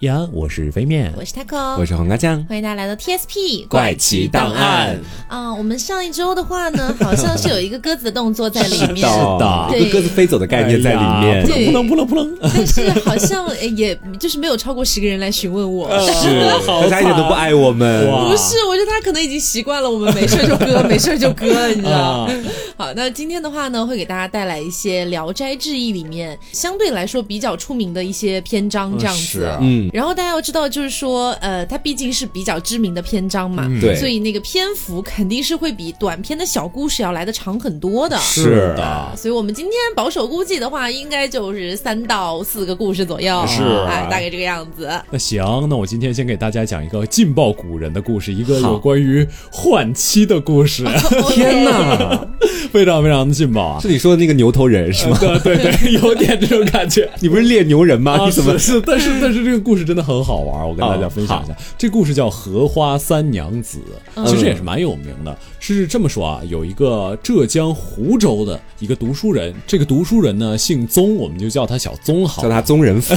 [0.00, 4.98] 呀，我是飞面，我是 taco，我是黄瓜酱，欢迎大家来到 TSP 怪奇档案。
[5.28, 9.02] 啊，我们上一周的话呢， 好像是有一个鸽子的动作在里面，是
[9.38, 11.46] 的，对一个鸽子飞走的概念在里面。
[11.46, 15.90] 对扑棱扑棱扑棱，但是好像呃也就是没有超过十个人来询问我。
[16.00, 18.06] 是，好大家一点都不爱我们。
[18.08, 22.32] 不是，我觉得他可能已经习惯了我们没事就割，没事就割，你知道啊？
[22.78, 29.46] 好，那今天的话呢，会给大家带来一些《聊斋志异》里面相对来说比较出名的一些篇章，这样子。
[29.60, 33.96] 嗯，然后大家要知道，就是说，呃，它毕竟是比较知名的篇章嘛，对。
[33.96, 38.16] 所以那个篇幅肯定是会比短篇的小故事要来的长很多的。
[38.18, 44.90] 是的，所以我们今天保守估计的话，应该就是三到四个故事左右，是哎，大概这个样子。
[45.10, 50.84] 那行，那我今天先给大家讲一个劲爆古人的故事，一个有关于换妻的故事，
[51.30, 52.26] 天哪！
[52.70, 53.80] 哪， 非常非常的劲爆啊！
[53.80, 55.18] 是你说的那个牛头人是吗？
[55.20, 57.08] 对对对， 有点这种感觉。
[57.20, 58.12] 你不是猎牛人吗？
[58.12, 61.56] 啊，你怎么是是，但是但是这个故事真的很好玩，我跟大家分享一下。
[61.76, 63.78] 这故事叫《荷花三娘子》，
[64.26, 65.36] 其实也是蛮有名的。
[65.62, 72.42] 是这么说啊，有一个浙江湖州的一个读书人，这个读书人呢姓宗，我们就叫他小宗好。
[72.42, 73.14] 叫他宗人府？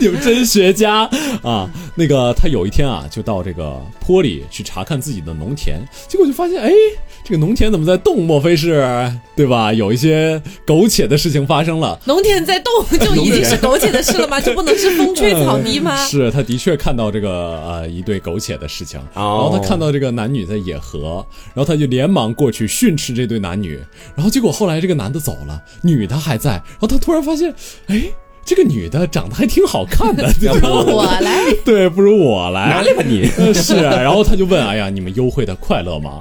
[0.00, 1.08] 你们真学家
[1.42, 1.68] 啊！
[1.94, 6.70] 那个他有一天啊，就到这个坡里去查看自己的农田，结果就发现，哎，
[7.22, 8.24] 这个农田怎么在动？
[8.24, 9.72] 莫非是对吧？
[9.72, 11.98] 有一些苟且的事情发生了。
[12.04, 14.40] 农田在动就已经是苟且的事了吗？
[14.40, 15.96] 就不能是风吹草低吗？
[16.06, 17.30] 是，他的确看到这个
[17.62, 23.78] 呃一对苟且的事情，然后他看到这个男女在野合，然后他就连忙过去训斥这对男女，
[24.14, 27.54] 然后结果后来这个男的走了，女的还在，然后他突然发现，
[27.86, 28.02] 哎。
[28.48, 36.18] 这个女的长得还挺好看的， 要不我来， 对，不如我来，拿来吧你，呃是啊，然后他就问：“哎呀，你们幽会的快乐吗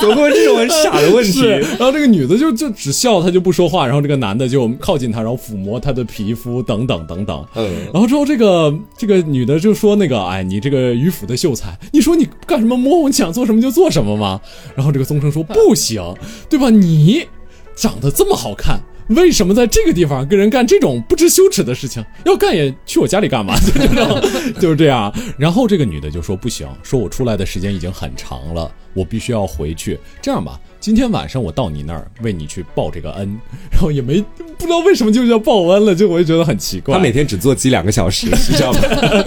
[0.00, 1.42] 怎么会问这种很傻的问？” 题？
[1.42, 7.44] 然后这个女的就就只笑，她就不说话，然后这个男的就靠近她，然后抚摸她的皮肤等等等等。
[7.56, 14.40] 嗯，然后之后这个这个女的就说：“那个，哎，你这个迂腐的秀才，你说你干什么摸我，你想做什么就做什么吗？”
[14.76, 16.00] 然后这个宗生说：“不行，
[16.48, 16.70] 对吧？
[16.70, 17.26] 你
[17.74, 18.78] 长得这么好看。”
[19.14, 22.04] 为什么在这个地方跟人干这种不知羞耻的事情？
[22.24, 23.54] 要干也去我家里干嘛？
[23.66, 24.20] 就这种，
[24.60, 25.12] 就是这样。
[25.38, 29.98] 然后这个女的就说不行，说我出来的时间已经很长了，我必须要回去。
[30.20, 33.38] 这样吧，今天晚上我到你那儿为你去报这个恩。
[33.70, 34.20] 然后也没
[34.58, 36.96] 不知道为什么就叫报恩了，就我就觉得很奇怪。
[36.96, 38.80] 他每天只做鸡两个小时， 你知道吗？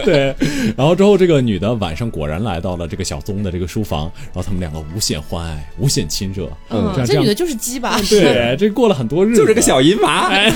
[0.03, 0.35] 对，
[0.75, 6.49] 然后之后这个女的晚上果然来到了这个小宗的这个书房，然后他们两个无限欢爱，无限亲热。
[6.71, 7.97] 嗯，这女的就是鸡吧？
[8.09, 10.27] 对，这过了很多日子，就是个小淫娃。
[10.27, 10.51] 哎，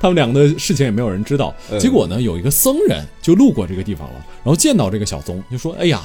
[0.00, 1.54] 他们两个的事情也没有人知道。
[1.70, 6.00] 嗯结果呢，有一个僧人就路过这个地方了，然后见到这个小宗，就说：“哎呀，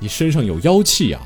[0.00, 1.20] 你身上有妖气呀、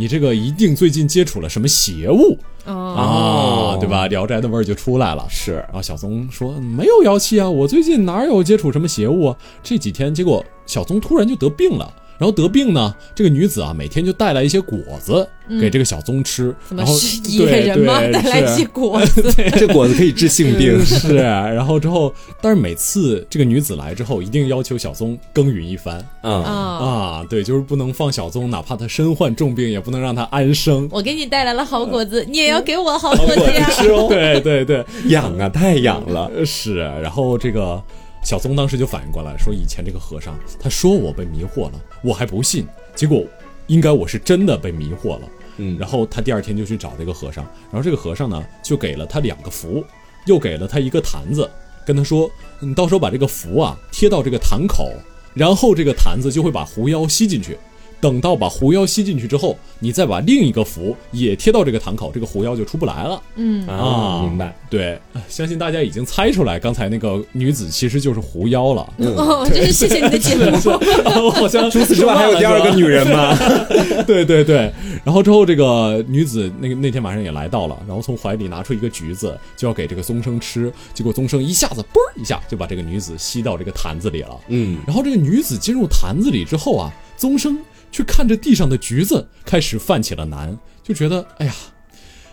[0.00, 4.06] 你这个一定最近接触了什么邪物哦，啊，对吧？
[4.06, 9.36] 聊斋的味儿就出来了。”是然后小宗说：“没有妖气啊，我最近哪有接触什么邪物啊？
[9.62, 11.92] 这几天，结果小宗突然就得病了。
[12.20, 15.26] 然后得病呢，这个女子啊，每天就带来一些果子
[15.58, 17.98] 给这个小宗吃，怎么然后是野人吗？
[18.12, 20.78] 带来一些果子， 这果子可以治性病。
[20.84, 26.52] 是，然后之后，但是每次这个女子来之后，一定要求小宗耕耘一番嗯，啊！
[26.52, 30.86] 啊，对，就是不能放小宗，哪怕他身患重病，也不能让他安生。
[30.92, 33.66] 我给你带来了好果子，你也要给我好果子呀！
[34.10, 36.30] 对对对，养啊，太养了。
[36.36, 36.76] 呃是。
[37.00, 37.82] 然后这个
[38.22, 43.24] 小松当时就反应过来，说以前这个和尚他说我被迷惑了，我还不信，结果
[43.66, 45.28] 应该我是真的被迷惑了。
[45.56, 49.84] 嗯，然后他第二天就去找这个和尚，然后这个和尚呢就给了他两个符，
[50.26, 51.50] 又给了他一个坛子，
[51.84, 54.92] 跟他说，你到时候把这个符啊贴到这个坛口，
[55.34, 57.58] 然后这个坛子就会把狐妖吸进去。
[58.00, 63.22] 等到把狐妖吸进去之后，你再把另一个符也贴到这个坛口，这个狐妖就出不来了。
[63.36, 64.54] 嗯，啊，明白。
[64.70, 68.92] 对，相信大家已经猜出来，刚才那个女子其实就是狐妖了。
[68.98, 70.42] 哦，真是谢谢你的节目。
[71.24, 73.36] 我好像除此之外还有第二个女人吗？
[74.06, 74.72] 对对对，
[75.04, 84.38] 然后之后这个女子那个那天晚上也来到了，然后从怀里拿出一个橘子，就要给这个宗生吃，结果宗生一下子嘣儿一下就把这个女子吸到这个坛子里了。
[84.48, 87.58] 嗯，然后这个女子进入坛子里之后啊，宗生
[87.90, 91.54] 却看着地上的橘子，开始犯起了难，就觉得哎呀。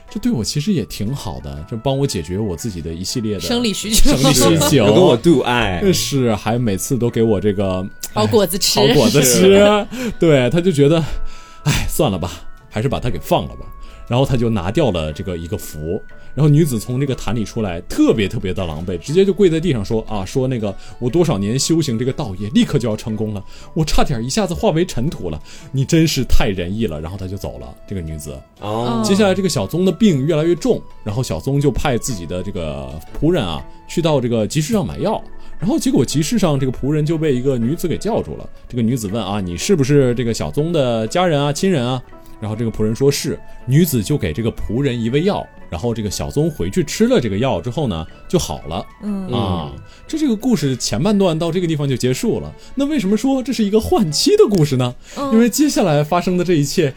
[0.10, 5.84] 这对我其实也挺好的，这帮我解决我自己的一系列的生理需求生理需 求，有跟我度爱。
[5.92, 9.86] 是，还每次都给我这个 好果子吃好果子吃，
[10.18, 11.04] 对，他就觉得，
[11.64, 12.32] 哎，算了吧，
[12.70, 13.66] 还是把它给放了吧。
[14.08, 16.02] 然后他就拿掉了这个一个符，
[16.38, 23.44] 然后女子从这个坛里出来，特别特别的狼狈，直接就跪在地上说啊，说那个我多少年修行这个道业，立刻就要成功了，
[23.74, 25.42] 我差点一下子化为尘土了，
[25.72, 27.02] 你真是太仁义了。
[27.02, 28.40] 然后他就走了，这个女子。
[28.60, 32.88] 哦，接下来这个小宗的病越来越重，然后小宗就派自己的这个
[33.20, 35.20] 仆人啊，去到这个集市上买药，
[35.58, 38.48] 然后结果集市上这个仆人就被一个女子给叫住了。
[38.70, 42.00] 这个女子问啊，你是不是这个小宗的家人啊、亲人啊？
[42.40, 48.86] 然后这个仆人说是，女子就给这个仆人一味药，然后这个小宗回去吃了这个药之后呢，就好了。
[49.02, 49.72] 嗯啊，
[50.08, 52.54] 这这个故事前半段到这个地方就结束了。
[52.76, 54.94] 那为什么说这是一个换妻的故事呢？
[55.18, 56.94] 嗯因为接下来发生的这一切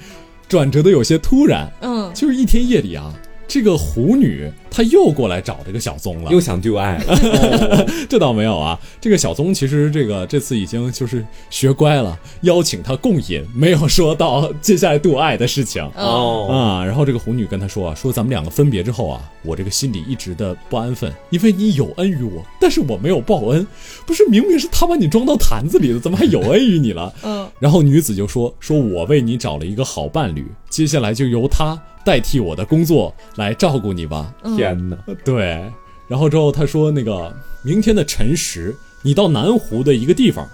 [0.48, 1.70] 转折的有些突然。
[1.80, 3.12] 嗯，就是一天夜里啊，
[3.50, 6.40] 这个狐女她又过来找这个小宗了又。
[6.40, 15.82] 想 do 爱了， 这倒没有啊，这个小宗其实这个这次已经就是学乖了，邀请他共饮，没有说到接下来度爱的事情。
[15.96, 23.66] 哦，啊，然后这个狐女跟他说啊，说咱们两个分别之后啊，我这个心里一直的不安分，因为你有恩于我，但是我没有报恩，
[24.06, 27.12] 不是明明是他把你装到坛子里的，怎么还有恩于你了？
[27.22, 34.32] 嗯，然后女子就说，说我为你找了一个好伴侣，接下来就由他代替我的工作来照顾你吧。
[34.56, 34.96] 天哪！
[35.24, 35.70] 对，
[36.08, 40.48] 然后之后他说，那个明天的辰时，你到南湖的一个地方，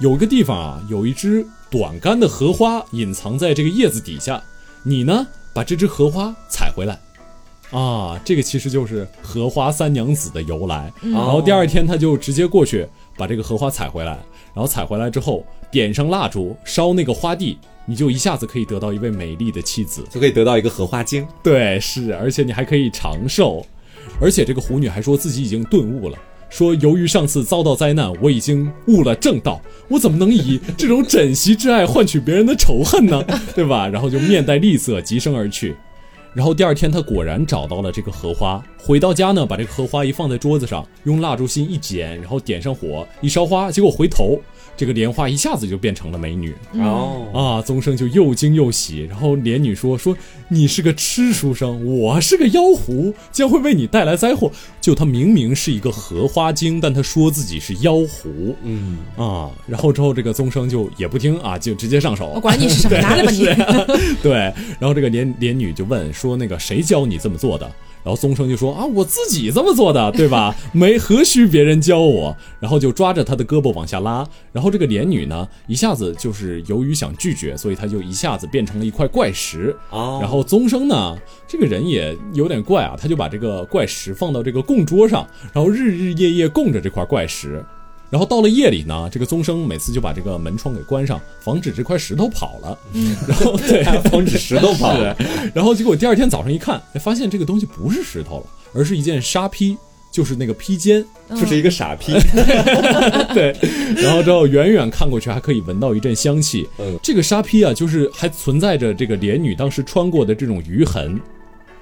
[0.00, 4.42] 有一个地方啊，有一只短干的荷花隐藏在这个叶子底下，
[4.82, 6.98] 你呢把这只荷花采回来。
[7.72, 10.92] 啊，这个其实就是荷花三娘子的由来。
[11.02, 14.12] 然后第二天他就直接过去把这个荷花采回来，
[14.54, 20.04] 然后采回来之后点上蜡烛，烧那个花地，你就一下子可以得到一位美丽的妻子。
[20.10, 23.64] 就可以得到一个荷花精，对，是，而且你还可以长寿，
[24.20, 26.18] 而且这个狐女还说自己已经顿悟了，
[26.50, 33.24] 说由于上次遭到灾难，我已经悟了正道，我怎么能以这种枕席之爱换取别人的仇恨呢？
[33.54, 33.88] 对吧？
[33.88, 35.74] 然后就面带厉色，疾声而去。
[36.34, 38.62] 然后第二天，他果然找到了这个荷花。
[38.76, 44.38] 回到家呢，把这个荷花一放在桌子上，用蜡烛芯一剪，然后点上火一烧花，结果回头，
[44.76, 46.54] 这个莲花一下子就变成了美女。
[46.74, 50.16] 哦，啊，宗生就又惊又喜，然后莲女说：“说
[50.48, 54.50] 你是个痴书生，我是个妖狐，将会为你带来灾祸。
[54.80, 59.50] 就他明明是一个荷花精，但他说自己是妖狐嗯，啊。
[59.66, 62.40] 然后之后这个宗生就也不听啊，就直接上手我。
[62.40, 63.44] 管你是什么，拿来吧你。
[64.22, 64.32] 对，
[64.78, 67.70] 然后这个莲莲女就问说：那个谁教你这么做的？
[68.06, 70.54] 然后宗生就说啊，我自己这么做的，对吧？
[70.70, 72.36] 没何须别人教我。
[72.60, 74.24] 然后就抓着他的胳膊往下拉。
[74.52, 79.76] 然后这个莲女呢，一下子就是由于想拒绝，所以他就一下子变成了一块怪石。
[79.90, 81.18] 啊，然后宗生呢，
[81.48, 87.64] 这个人也有点怪啊，他就把这个怪石放到这个供桌上，然后日日夜夜供着这块怪石。
[88.10, 92.78] 然后到了夜里呢，这个宗生每次就把这个门窗给关上，防止这块石头跑了。
[93.26, 95.16] 然后对， 防止石头跑了，
[95.54, 99.76] 然后结果第二天早上一看，哎，发现这个东西不是石头了，而是一件纱披，
[100.12, 101.04] 就是那个披肩。
[101.30, 102.12] 就是一个傻披，
[103.34, 103.52] 对，
[103.96, 106.68] 然后之后远远看过去还可以闻到一阵香气。
[106.78, 111.20] 嗯这个纱披啊，就是还存在着这个莲女当时穿过的这种余痕，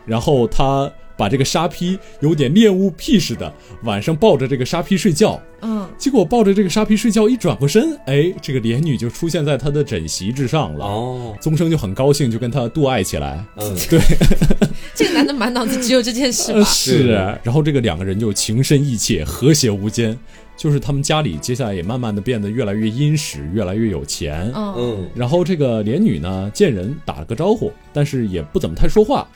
[0.06, 3.52] 然后她把这个沙披有点恋物癖似的，
[3.82, 5.40] 晚上抱着这个沙披睡觉。
[5.62, 10.84] 嗯，结果抱着这个沙披睡觉，一转过身，哎，这个莲女就出现在他的枕席之上了。
[10.84, 13.42] 哦，宗生就很高兴，就跟他度爱起来。
[13.56, 13.98] 嗯，对
[14.94, 16.62] 这个男的满脑子只有这件事吧？
[16.64, 17.08] 是，
[17.42, 20.18] 然后这个两个人就情深意切，和谐无间。
[20.56, 24.52] 就是他们家里接下来也慢慢的变得越来越殷实，越来越有钱。
[24.54, 29.26] 嗯嗯，然后这个莲女呢，见人打了个招呼，但是也不怎么太说话。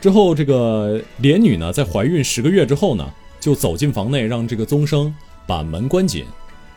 [0.00, 3.08] 之后这个莲女呢，在怀孕十个月之后呢，
[3.40, 5.12] 就走进房内，让这个宗生
[5.46, 6.24] 把门关紧，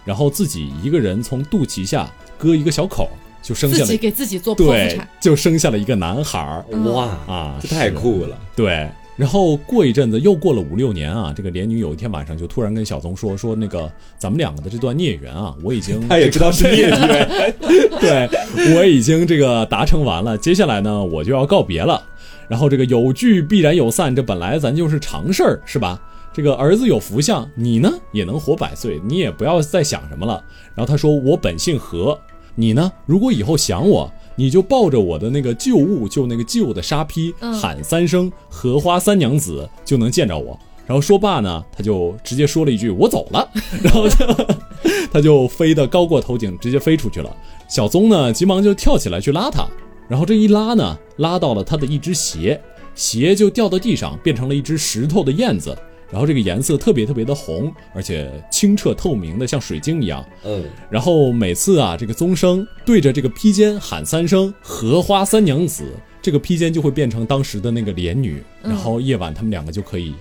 [0.03, 3.09] 然后自己一个人从肚脐下割一个小口，
[3.43, 6.65] 就生下了自己给自己做剖腹对产，，就生下了一个男孩儿。
[6.91, 17.55] 哇啊，这太酷了，对，然后过一阵子，又过了五六年啊，这个莲女有一天晚上就突然跟小宗说说那个咱们两个的这段孽缘啊，我已经 他也知道是孽缘，
[18.01, 22.03] 对我已经这个达成完了，接下来呢我就要告别了。
[22.51, 25.97] 然后这个有聚必然有散，这本来咱就是常事儿，是吧？
[26.33, 30.43] 这个儿子有福相，你呢也能活百岁，你也不要再想什么了。
[30.75, 32.19] 然后他说我本姓何，
[32.53, 40.59] 你呢如果以后想我，你就抱着我的那个旧物，就那个旧的沙披，嗯喊三声“荷花三娘子”，就能见着我。
[40.85, 43.49] 然后说罢呢，他就直接说了一句“我走了”，
[43.81, 44.25] 然后就
[45.09, 47.33] 他就飞得高过头顶，直接飞出去了。
[47.69, 49.65] 小宗呢，急忙就跳起来去拉他，
[50.11, 52.59] 然后这一拉呢，拉到了他的一只鞋，
[52.93, 55.73] 鞋就掉到地上，变成了一只石头的燕子。
[56.11, 60.21] 然后这个颜色特别特别的红，而且清澈透明的，像水晶一样。
[60.43, 65.85] 嗯，然后每次啊，这个宗生对着这个披肩喊三声“荷花三娘子”，
[66.21, 70.13] 这个披肩就会变成当时的那个莲女，嗯然后夜晚他们两个就可以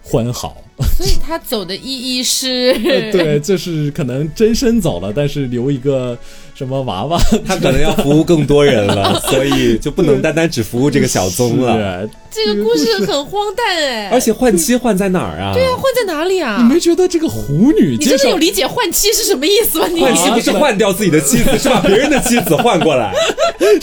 [0.00, 0.62] 欢好。
[0.96, 6.16] 所以他走的意义是， 呃对，这是可能真身走了，但是留一个
[6.62, 12.08] 什么娃娃， 他可能要服务更多人了， 所以就不能单单只服务这个小宗了。
[12.30, 15.52] 这个故事很荒诞哎，而且换妻换在哪儿啊？
[15.52, 16.56] 对啊，换在哪里啊？
[16.62, 19.86] 你没觉得这个狐女你真的有理解换妻是什么意思吗？
[19.88, 23.12] 你换妻不是换掉自己的妻子，是把别人的妻子换过来。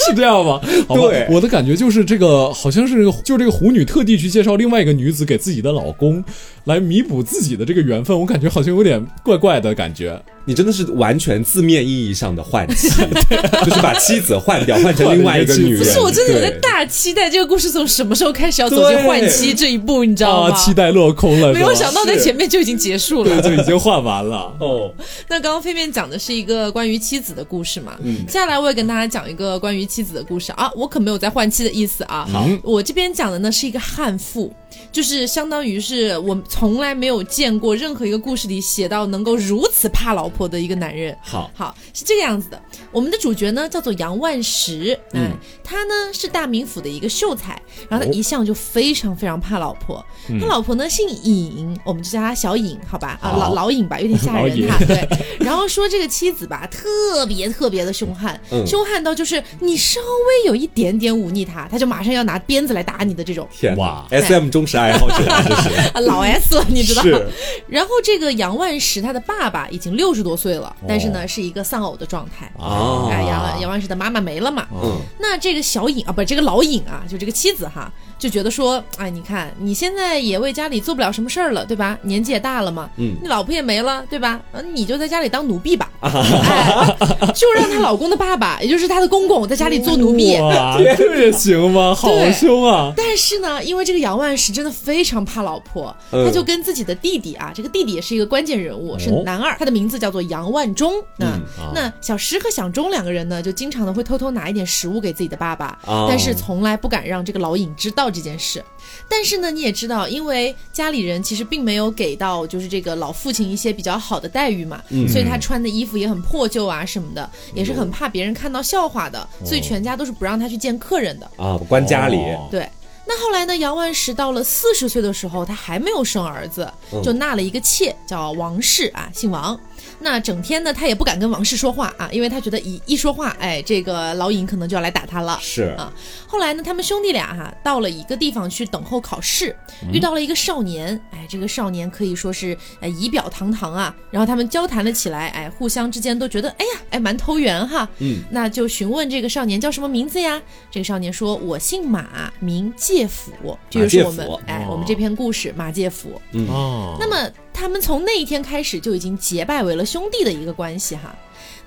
[0.08, 0.60] 是这样吗？
[0.88, 6.24] 对我的感觉就是这个好像是这个，就是这个狐女特地去介绍另外一个女子给自己的老公，
[6.70, 8.18] 来弥补自己的这个缘分。
[8.18, 10.22] 我感觉好像有点怪怪的感觉。
[10.46, 12.90] 你真的是完全字面意义上的换妻，
[13.64, 15.78] 就是把妻子换掉，换成另外一个女人。
[15.78, 20.56] 不是，我真的有在大期待这个故事从什么时候开始要走进换妻这一步，你知道啊，吗？
[20.56, 23.42] 期待落空了，没有想到在前面就已经结束了。
[23.42, 24.52] 对，就已经换完了。
[24.60, 24.92] 哦，
[25.28, 34.52] 那刚刚飞面讲的是一个关于妻子的故事嘛，嗯接下来我也跟大家讲一个关于妻子的故事啊，我可没有在换妻的意思啊，好我这边讲的呢是一个悍妇，
[34.92, 41.16] 就是相当于是我从来没有见过任何一个故事里写到能够如此怕老婆的一个男人。
[41.22, 42.62] 好，好，是这个样子的。
[42.92, 45.32] 我们的主角呢叫做杨万石，嗯嗯，
[45.64, 50.04] 他呢是大名府的一个秀才，然后他哦一向就非常非常怕老婆。
[50.30, 53.18] 嗯他老婆呢姓尹，我们就叫他小尹，好吧？
[53.22, 54.78] 啊，老老尹吧，有点吓人哈。
[54.88, 55.08] 对，
[55.40, 63.48] 然后说这个妻子吧，特别特别的凶悍，嗯凶悍到就是你稍微有一点点忤逆他，他就马上要拿鞭子来打你的这种。
[63.52, 67.02] 天哇哇，S M 忠实爱好者啊，这是啊， 老 S 了， 你知道？
[67.02, 67.28] 是
[67.70, 72.52] 然后这个杨万石他的爸爸已经六十多岁了，但是哦呢是一个丧偶的状态。
[72.58, 74.68] 哦哎，杨杨万石的妈妈没了嘛？
[74.74, 81.98] 嗯，那这个小尹啊，不是这个老尹啊，就这个妻子哈，就觉得说，哎，你看你现在也为家里做不了什么事儿了，对吧？
[82.04, 84.40] 年纪也大了嘛，嗯你老婆也没了，对吧？
[84.52, 86.96] 嗯，你就在家里当奴婢吧， 哎，
[87.34, 90.38] 就让她老公的爸爸，也就是她的公公，在家里做奴婢。
[90.40, 91.96] 哇，这也行吗？
[91.96, 92.94] 好凶啊！
[92.96, 100.94] 但是呢，因为这个杨万石真的非常怕老婆，嗯他就跟自己的弟弟啊，这个弟弟也是一个关键人物，是哦男二，他的名字叫做杨万忠。
[101.18, 101.40] 那、
[101.74, 108.64] 那小石和小钟两个人呢，就经常的会偷偷拿一点食物给自己的爸爸，哦但是从来不敢让这个老尹知道这件事。
[109.08, 121.30] 但是呢，你也知道，因为家里人其实并没有给到就是这个老父亲一些比较好的待遇嘛，嗯所以他穿的衣服也很破旧啊什么的，也是很怕别人看到笑话的，所以全家都是不让他去见客人的。
[121.38, 122.68] 啊，关家里，哦对。
[123.12, 123.58] 那后来呢？
[123.58, 129.60] 杨万石到了四十岁的时候，他还没有生儿子，嗯就纳了一个妾，叫王氏啊，姓王。
[130.00, 135.38] 那整天呢，他也不敢跟王氏说话啊，因为他觉得一一说话，哎，这个老尹可能就要来打他了。
[135.42, 135.92] 是啊
[136.28, 139.56] 后来呢，他们兄弟俩哈、到了一个地方去等候考试，
[139.92, 150.42] 遇到了一个少年，哎，这个少年可以说是呃仪表堂堂啊，然后他们交谈了起来，哎，互相之间都觉得哎呀，哎蛮投缘哈，嗯，那就询问这个少年叫什么名字呀？
[150.72, 153.32] 这个少年说：“我姓马，名介甫。”
[153.70, 156.22] 这就是我们哎，哦我们这篇故事马介甫。
[156.32, 161.16] 嗯哦，那么他们从那一天开始就已经结拜为了兄弟的一个关系哈。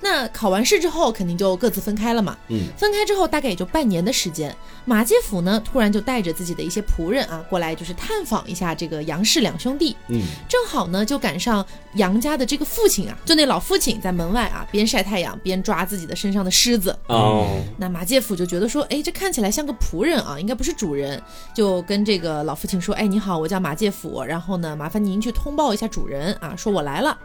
[0.03, 2.37] 那考完试之后，肯定就各自分开了嘛。
[2.49, 9.95] 嗯，分开之后大概也就半年的时间，马介甫呢突然就带着自己的一些仆人啊过来，就是探访一下这个杨氏两兄弟。
[10.09, 16.93] 嗯，正好呢就赶上杨家的这个父亲啊，就那老父亲在门外啊边晒太阳边抓自己的身上的虱子。
[17.07, 21.21] 哦，那马介甫就觉得说，哎，这看起来像个仆人啊，应该不是主人，
[21.55, 27.17] 就跟这个老父亲说，哎，你好，我叫马介甫，然后呢，麻烦您去通报一下主人啊，说我来了。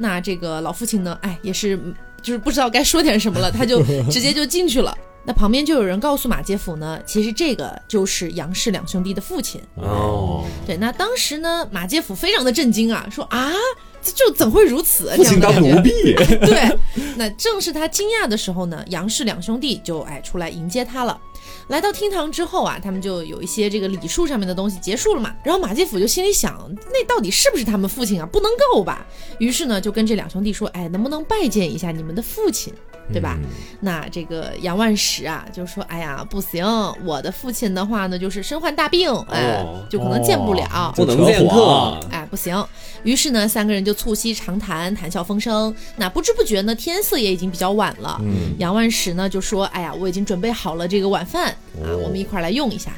[0.00, 4.96] 那这个老父亲呢，哎，也是嗯就是不知道该说点什么了，他就 直接就进去了。
[5.22, 9.60] 那旁边就有人告诉马介甫呢，其实这个就是杨氏两兄弟的父亲。
[9.74, 13.52] 哦，对，那当时呢，马介甫非常的震惊啊，说啊，
[14.02, 15.12] 这就怎会如此？
[15.16, 16.78] 父亲当这样的感觉奴婢，对，
[17.16, 21.20] 那正是他惊讶的时候呢，杨氏两兄弟就哎出来迎接他了。
[21.70, 25.32] 来到厅堂之后啊，他们就有一些这个礼数上面的东西结束了嘛。
[25.44, 28.26] 然后马介甫就心里想，那到底是不是他们父亲啊？
[28.26, 29.06] 不能够吧？
[29.38, 32.74] 于是呢，就跟这两兄弟说，哎，能不能拜见一下你们的父亲？
[33.12, 33.38] 对吧？
[33.80, 36.64] 那这个杨万石啊，就说：“哎呀，不行，
[37.04, 40.92] 我的父亲的话呢，就是身患大病，哎，哦就可能见不了。
[40.96, 42.64] 不能见客，哎，不行。
[43.02, 45.74] 于是呢，三个人就促膝长谈，谈笑风生。
[45.96, 48.20] 那不知不觉呢，天色也已经比较晚了。
[48.22, 51.48] 嗯杨万石呢就说：“哎呀，我已经准备好了这个晚饭
[51.82, 52.90] 啊，哦我们一块儿来用一下。”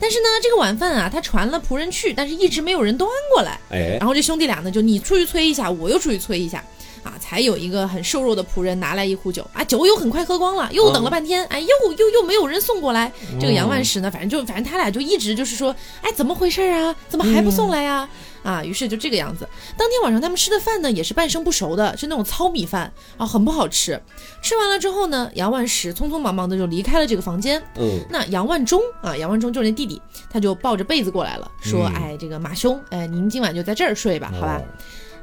[0.00, 3.58] 但是呢，这个晚饭啊，他传了仆人去，但是一直没有人端过来。
[3.70, 6.62] 哎然，后这兄弟俩呢，就你出去催一下，我又出去催一下，
[7.08, 13.10] 啊，才有一个很瘦弱的仆人拿来一壶酒，啊，酒又很快喝光了，又等了半天，哎，又又又没有人送过来。
[13.40, 16.94] 这个杨万石呢，反正就反正他俩就一直就是说，哎，怎么回事啊？
[17.08, 18.06] 怎么还不送来呀、
[18.42, 18.62] 啊？
[18.62, 19.48] 于是就这个样子。
[19.76, 23.98] 当天晚上他们吃的饭呢，也是半生不熟的，是那种糙米饭啊，很不好吃。
[24.42, 27.62] 吃完了之后呢，杨万石匆匆忙忙的就离开了这个房间。
[27.76, 30.00] 嗯，那杨万忠啊，杨万忠就是那弟弟，
[30.30, 34.64] 他就抱着被子过来了，说：“嗯哎，这个马兄，哎，您今晚就在这儿睡吧，好吧？”哦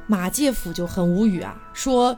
[0.06, 2.16] 马介甫就很无语啊，说：“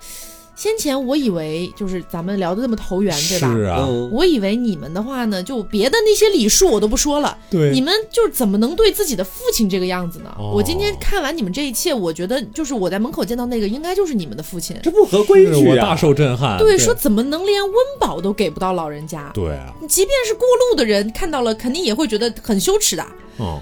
[0.55, 3.55] 先前我以为就是咱们聊的这么投缘，对吧？
[3.55, 10.35] 是啊，嗯，我以为你们的话呢，就别的那些礼数我都不说了，对你们就是怎么能对自己的父亲这个样子呢？
[10.37, 14.77] 哦我今天看完你们这一切，我觉得就是我在门口见到那个，应该就是你们的父亲。
[14.83, 15.71] 这不合规矩啊！
[15.71, 16.59] 我大受震撼。
[16.59, 19.31] 对，说怎么能连温饱都给不到老人家？
[19.33, 23.07] 对啊，即便是过路的人看到了，肯定也会觉得很羞耻的。
[23.37, 23.61] 哦，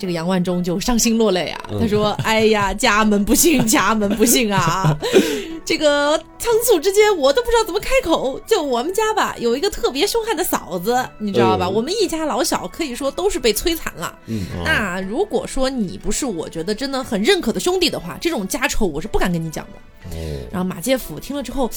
[0.00, 4.96] 这个杨万忠就伤心落泪啊，嗯他说：“哎呀，家门不幸，家门不幸啊！
[5.62, 8.40] 这个仓促之间，我都不知道怎么开口。
[8.46, 11.66] 就我们家吧，有一个特别凶悍的嫂子，你知道吧？
[11.66, 14.18] 嗯我们一家老小可以说都是被摧残了。
[14.64, 20.16] 那如果说你不是我觉得真的很认可的兄弟的话，这种家丑我是不敢跟你讲的。
[20.16, 20.16] 哦，
[20.50, 21.70] 然后马介甫听了之后，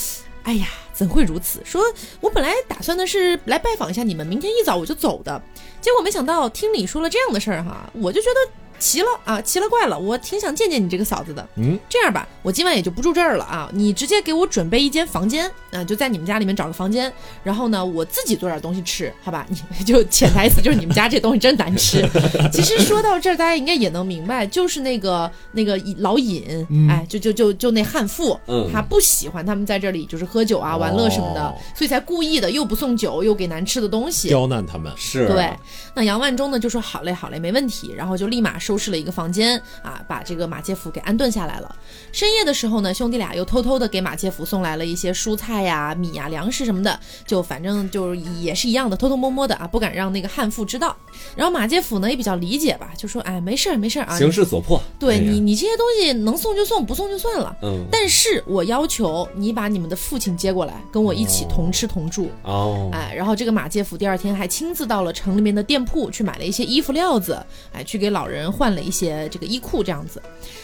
[0.44, 1.62] 哎呀，怎会如此？
[1.64, 1.82] 说
[2.20, 5.42] 我本来打算的是来拜访一下你们，明天一早我就走的，
[5.80, 11.48] 结果没想到听你说了这样的事儿哈，我就觉得奇了啊，奇了怪了，我挺想见见你这个嫂子的。
[11.56, 17.12] 嗯，这样吧，我今晚也就不住这儿了啊，你直接给我准备一间房间啊，就在你们家里面找个房间，
[17.44, 19.46] 然后呢，我自己做点东西吃，好吧？
[19.50, 22.08] 你就潜台词就是你们家这东西真难吃。
[22.52, 34.28] 其实说到这儿，大家应该也能明白，就是那个那个老尹，嗯哎，就就就就那悍妇，嗯他不喜欢他们在这里就是喝酒啊、玩乐什么的，哦所以才故意的又不送酒，又给难吃的东西。
[34.30, 34.92] 刁难他们。
[34.96, 35.50] 是对，
[35.96, 41.76] 那杨万忠呢就说好嘞，好嘞，没问题，然后就立马收拾了一个房间啊，把这个马介甫给安顿下来了。
[42.12, 50.96] 深夜的时候呢，兄弟俩又偷偷的给马介甫送来了一些蔬菜呀、米呀、粮食什么的，就反正就也是一样的，偷偷摸摸的啊，不敢让那个悍妇知道。
[51.36, 54.82] 然后马介甫呢也比较理解吧，就说哎，没事儿没事儿啊，形势所迫。
[55.00, 57.56] 对哎你你这些东西能送就送，不送就算了。
[57.62, 62.30] 嗯，但是我要求你把你们的父亲接过来，跟我一起同吃同住。
[62.44, 70.22] 哦，哎，然后这个马介甫第二天还亲自到了城里面的店铺去买了一些衣服料子，哎，去给老人换了一些这个衣裤这样子。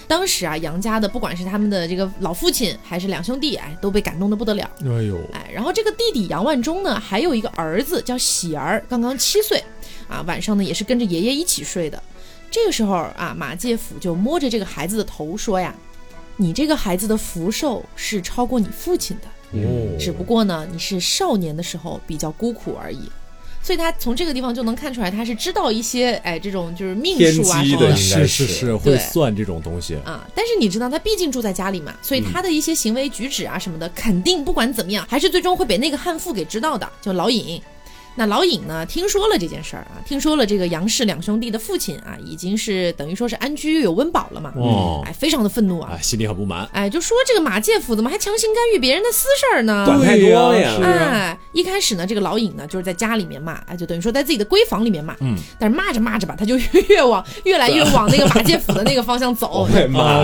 [0.08, 4.70] 当时啊，杨家的不管是他们的这个老父亲还是两兄弟，哎，都被感动的不得了。
[4.84, 9.64] 哎呦，哎，然后这个弟弟杨万忠呢，还有一个儿子叫喜儿，刚刚七岁，
[10.08, 12.02] 啊，晚上呢也是跟着爷爷一起睡的。
[12.52, 15.76] 这个时候啊，马介甫就摸着这个孩子的头说呀
[16.38, 19.28] ：“你这个孩子的福寿是超过你父亲的。”
[19.60, 23.10] 哦，只不过呢，你是少年的时候比较孤苦而已。
[23.70, 29.94] 所以他从这个地方就能看出来，他是知道一些哎这种就是命数啊什么的是是是是会算这种东西。
[30.04, 30.28] 啊。
[30.34, 37.62] 但是你知道，他毕竟住在家里嘛，所以他的一些行为举止啊什么的，肯定不管怎么样，还是最终会被那个悍妇给知道的，就老尹。
[38.16, 46.68] 那老尹呢，听说了这件事儿啊，听说了这个杨氏两兄弟的父亲啊，已经是等于说是安居又有温饱了嘛，哦哎，非常的愤怒啊哎，，心里很不满。
[46.74, 49.86] 哎，就说这个马介甫怎么还强行干预别人的私事儿呢？
[49.86, 56.58] 管太多了呀哎，一开始呢，这个老尹呢就是在家里面骂，哎，就等于说在自己的闺房里面骂，嗯，但是骂着骂着吧，他就
[56.90, 59.68] 越往越来越往那个马介甫的那个方向走！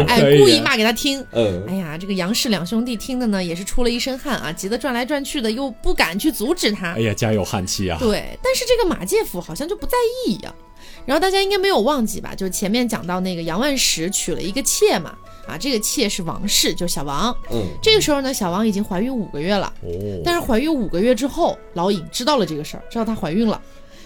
[0.07, 1.25] 哎故意骂给他听。
[1.31, 6.99] 嗯哎呀，这个杨氏两兄弟听的呢也是出了一身汗啊，急得转来转去的，又不敢去阻止他哎。
[7.01, 7.97] 呀，家有悍气啊！
[7.99, 10.53] 对，但是这个马介甫好像就不在意一样。
[11.05, 12.33] 然后大家应该没有忘记吧？
[12.35, 15.15] 就是前面讲到那个杨万石娶了一个妾嘛，
[15.47, 17.35] 啊，这个妾是王氏，就是小王。
[17.51, 19.71] 嗯，这个时候呢，小王已经怀孕五个月了。
[19.81, 23.61] 哦，但是怀孕五个月之后，老尹知道了这个事儿，知道她怀孕了，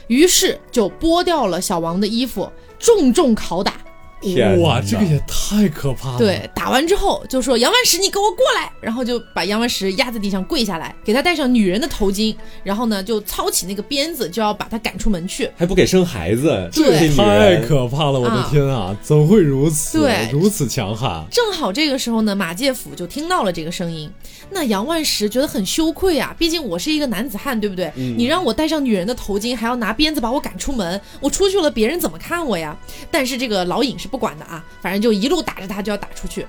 [0.08, 3.74] 于是就剥掉了小王的衣服，重重拷打。
[4.22, 6.18] 天哇，这个也太可怕了。
[6.18, 15.50] 对，打完之后就说杨万石，你给我过来，然后就把杨万石压在地上跪下来，给他戴上女人的头巾，然后呢就操起那个鞭子，就要把他赶出门去。
[15.56, 18.20] 还不给生孩子，对这些女太可怕了！
[18.20, 20.00] 我的啊天啊，怎会如此？
[20.00, 21.26] 对如此强悍。
[21.32, 24.10] 正好这个时候呢，马介甫就听到了这个声音。
[24.52, 27.92] 那杨万石觉得很羞愧啊，毕竟我是一个男子汉，对不对？
[27.96, 32.78] 你让我戴上女人的头巾，还要拿鞭子把我赶出门，我出去了，别人怎么看我呀？
[33.12, 36.46] 但是这个老尹是不管的啊，反正就一路打着他就要打出去。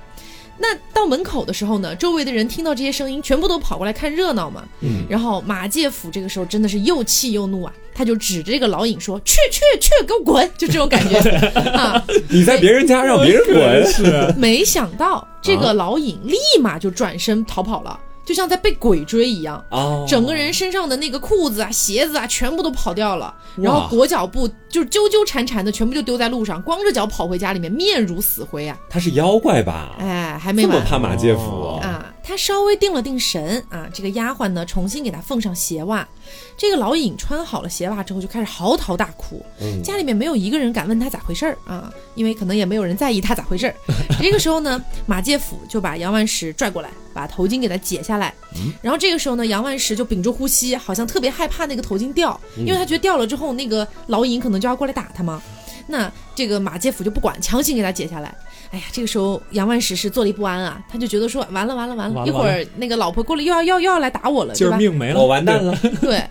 [0.57, 4.63] 那到门口的时候呢，周围的人听到这些声音，全部都跑过来看热闹嘛。
[4.81, 11.17] 嗯，然后马介甫这个时候真的是又气又怒啊，他就指着这个老尹说：“去去去，给我滚！”就这种感觉
[11.71, 12.03] 啊。
[12.29, 19.63] 你在别人家让别人滚， 是没想到这个老尹立马就转身逃跑了，就像在被鬼追一样。
[19.69, 28.77] 哦，整个人身上的那个裤子啊、鞋子啊，全部都跑掉了，然后裹脚布就纠纠缠缠的，全部就丢在路上，光着脚跑回家里面，面如死灰啊！
[28.89, 29.95] 他是妖怪吧？
[29.99, 32.10] 哎，还没这么怕马介甫哦啊！
[32.23, 36.07] 他稍微定了定神啊，这个丫鬟呢重新给他奉上鞋袜。
[36.55, 39.43] 这个老尹穿好了鞋袜之后，就开始嚎啕大哭。
[39.59, 43.75] 嗯，家里面没有一个人敢问他咋回事儿啊，因为可能也没有人在意他咋回事儿。
[44.21, 48.33] 这个时候呢，马介甫就把杨万石拽过来，把头巾给他解下来。
[48.81, 55.41] 然后这个时候呢，杨万石就屏住呼吸，好像特别害怕那个头巾掉，因为他觉得掉了之后，那个老尹可能就要过来打他嘛。
[55.87, 58.33] 那这个马介甫就不管，强行给他解下来。
[58.71, 64.77] 哎呀，这个时候杨万石是坐立不安啊，他就觉得说完了完了完了，完了一会儿那个老婆过来又要要又要来打我了，今对吧？
[64.77, 65.77] 命没了，我完蛋了。
[66.01, 66.23] 对，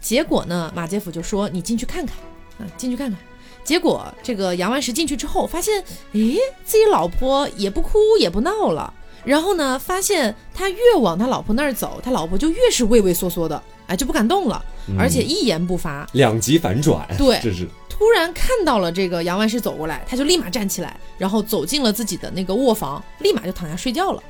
[0.00, 2.16] 结果呢，马杰甫就说你进去看看
[2.58, 3.18] 啊，进去看看。
[3.64, 5.82] 结果这个杨万石进去之后，发现，
[6.12, 8.94] 诶，自己老婆也不哭也不闹了。
[9.24, 14.64] 然后呢，发现他越往他老婆那儿走，他老婆就越是畏畏缩缩的，哎，就不敢动了，
[14.96, 16.08] 而且一言不发。
[16.12, 24.22] 两极反转，对这是突然看到了这个杨万石走过来，他就立马站起来，然后走进了自己的那个卧房，立马就躺下睡觉了。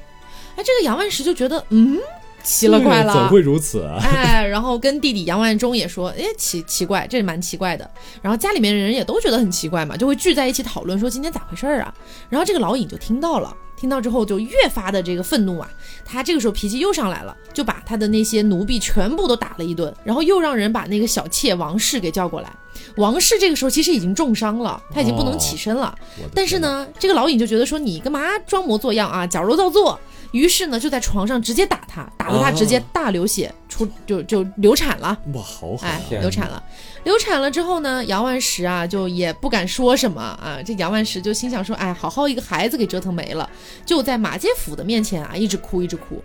[0.57, 1.99] 哎，这个杨万石就觉得，嗯，
[2.43, 3.87] 奇了怪了，怎会如此？
[4.01, 7.89] 哎，然后跟弟弟杨万忠也说，哎，奇奇怪，这蛮奇怪的。
[8.23, 11.95] 然后家里面的人也都觉得很奇怪嘛，就会聚在一起讨论说今天咋回事儿啊。
[12.31, 15.71] 然后这个老尹就听到了，听到之后就越发的这个愤怒啊，
[16.05, 22.53] 他这个时候脾气又上来了，就把他的那些奴婢全部都打了一顿，然后又让人把那个小妾王氏给叫过来。
[22.97, 25.95] 王氏这个时候其实已经重伤了，他已经不能起身了。
[26.35, 29.99] 但是呢，这个老尹就觉得说你干嘛装模作样啊，矫揉造作。
[30.33, 35.19] 于是呢，就在床上直接打他，打得他直接大流血，出就就流产了。
[35.35, 36.63] 哇，好狠哎流产了，
[37.05, 43.49] 流产了之后呢，杨万石啊就也不敢说什么啊，这杨万石就心想说，哎，好好一个孩子给折腾没了，
[43.87, 46.23] 就在马介甫的面前啊一直哭一直哭。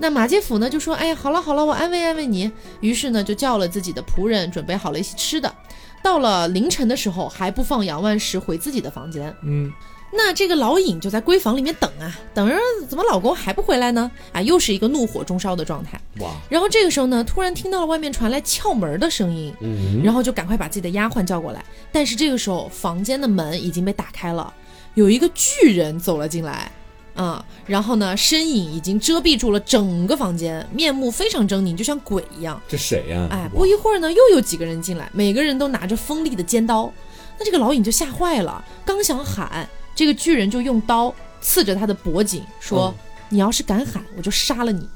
[0.00, 2.50] 那马介甫呢就说，哎呀，好了好了，我安慰安慰你。
[2.80, 5.52] 于是呢就叫了自己的仆人，准备好了一些吃的。
[6.00, 9.34] 到了凌晨的时候，还不放杨万石回自己的房间。
[9.42, 9.72] 嗯，
[10.10, 12.56] 那这个老尹就在闺房里面等啊，等着
[12.88, 14.10] 怎么老公还不回来呢？
[14.32, 16.00] 啊，又是一个怒火中烧的状态。
[16.20, 21.62] 哇，然后这个时候呢，突然听到了外面传来撬门的声音，嗯，然后就赶快把自己的丫鬟叫过来。
[21.92, 24.52] 但是这个时候，房间的门已经被打开了，
[24.94, 26.72] 有一个巨人走了进来，
[27.14, 32.60] 啊、然后呢，身影已经遮蔽住了整个房间，面目非常狰狞，就像鬼一样。
[32.66, 33.28] 这谁呀？
[33.30, 36.90] 哎，不一会儿呢，又有几个人进来，每个人都拿着锋利的尖刀。
[37.38, 39.68] 那这个老尹就吓坏了，刚想喊，
[39.98, 42.94] 这个巨人就用刀刺着他的脖颈，说
[43.30, 44.88] ：“你要是敢喊，我就杀了你。”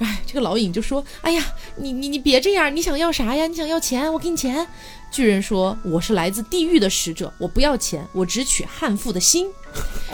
[0.00, 1.42] 哎，这个老尹就说：“哎呀，
[1.76, 3.46] 你你你别这样，你想要啥呀？
[3.46, 4.66] 你想要钱，我给你钱。”
[5.14, 9.46] 巨人说：“我是来自地狱的使者，我不要钱，我只取悍妇的心。”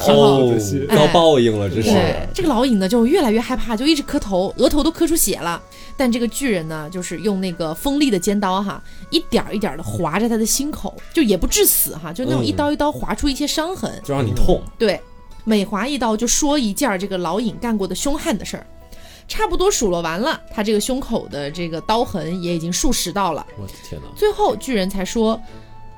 [0.06, 1.90] 哦这些，遭报应了，这是。
[1.90, 5.58] 对，这个老尹呢就越来越害怕，就一直磕头，额头都磕出血了。
[5.96, 13.90] 但这个巨人呢，就是用那个锋利的尖刀哈，一点儿一点的划着他的心口，就也不致死哈，就那种嗯一刀一刀划出一些伤痕。
[14.04, 14.62] 就让你痛。
[14.78, 15.00] 对，
[15.44, 18.66] 每划一刀就说一件儿这个老尹干过的凶悍的事儿。
[19.30, 23.46] 差不多数落完了，他这个胸口的这个刀痕也已经数十道了。
[23.56, 24.08] 我的天哪！
[24.16, 25.40] 最后巨人才说：“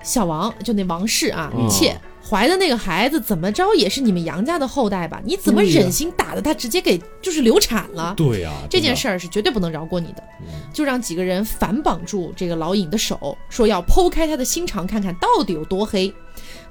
[0.05, 5.19] 小王，就那王氏啊，妾、怀的那个孩子，怎么着也是你们杨家的后代吧？
[5.25, 8.13] 你怎么忍心打的他直接给就是流产了？
[8.15, 10.23] 对呀，这件事儿是绝对不能饶过你的。
[10.71, 16.13] 就让几个人反绑住这个老尹的手，说要剖开他的心肠，看看到底有多黑。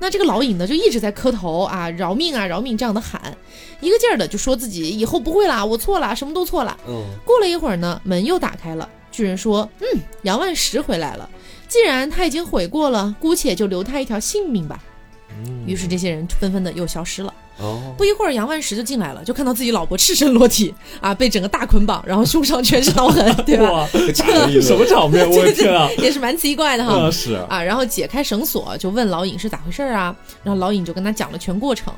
[0.01, 3.21] 那这个老尹呢，就一直在磕头啊，饶命啊，饶命这样的喊，
[3.81, 6.75] 一个劲儿的就说自己以后不会啦，我错了，什么都错了。
[6.87, 11.29] 嗯，过了一会儿呢，门又打开了，巨人说：“嗯，杨万石回来了。
[11.67, 14.83] 既然他已经悔过了，姑且就留他一条性命吧。”
[15.67, 17.31] 于是这些人纷纷的又消失了。
[17.61, 23.71] 哦，不一会儿，杨万石就进来了，就看到自己老婆赤身裸体啊，被整个大捆绑，然后胸上全是刀痕， 对吧？
[23.71, 25.29] 哇，打了一顿什么场面？
[25.29, 25.89] 我的天啊！
[25.97, 26.93] 也是蛮奇怪的哈。
[26.95, 30.15] 那是啊，然后解开绳索，就问老尹是咋回事啊？
[30.43, 31.93] 然后老尹就跟他讲了全过程。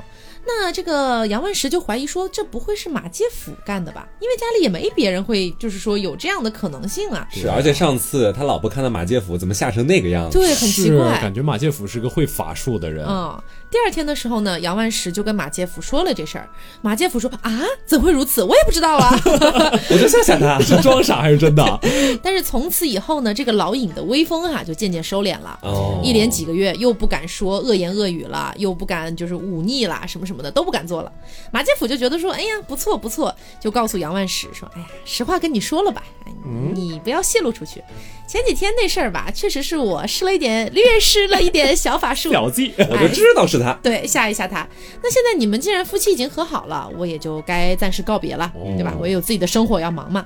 [0.46, 4.06] 那这个杨万石就怀疑说，这不会是马介甫干的吧？
[4.20, 7.26] 因为家里也没别人会，就是说有这样的可能性啊。
[7.32, 11.18] 是，而且上次他老婆看到马介甫怎么吓成那个样子，对，很奇怪。
[11.18, 13.06] 感觉马介甫是个会法术的人。
[13.08, 13.42] 嗯，
[13.74, 16.48] 第二天的时候呢，杨万石就跟马介甫说了这事儿。
[16.80, 18.40] 马介甫说啊，怎会如此？
[18.44, 19.10] 我也不知道啊。
[19.90, 20.60] 我就在想他。
[20.62, 21.80] 是装傻还是真的？
[22.22, 25.58] 但是从此以后呢，这个老尹的威风哈、就渐渐收敛了。
[25.62, 31.10] 哦，一连几个月又不敢说恶言恶语了，又不敢就是忤逆啦，什么什么的都不敢做了。
[31.50, 36.32] 马介甫就觉得说，哎呀，不错不错，就告诉杨万石说，哎呀，实话跟你说了吧，哎，
[36.72, 37.82] 你不要泄露出去。
[38.26, 43.63] 前几天那事儿吧，确实是我施了一点，略施了一点小法术，小计，我就知道是他。
[43.82, 44.66] 对，吓一吓他。
[45.02, 48.94] 那现在你们既然夫妻已经和好了，我也就该暂时告别了，对吧？
[48.98, 50.24] 我也有自己的生活要忙嘛。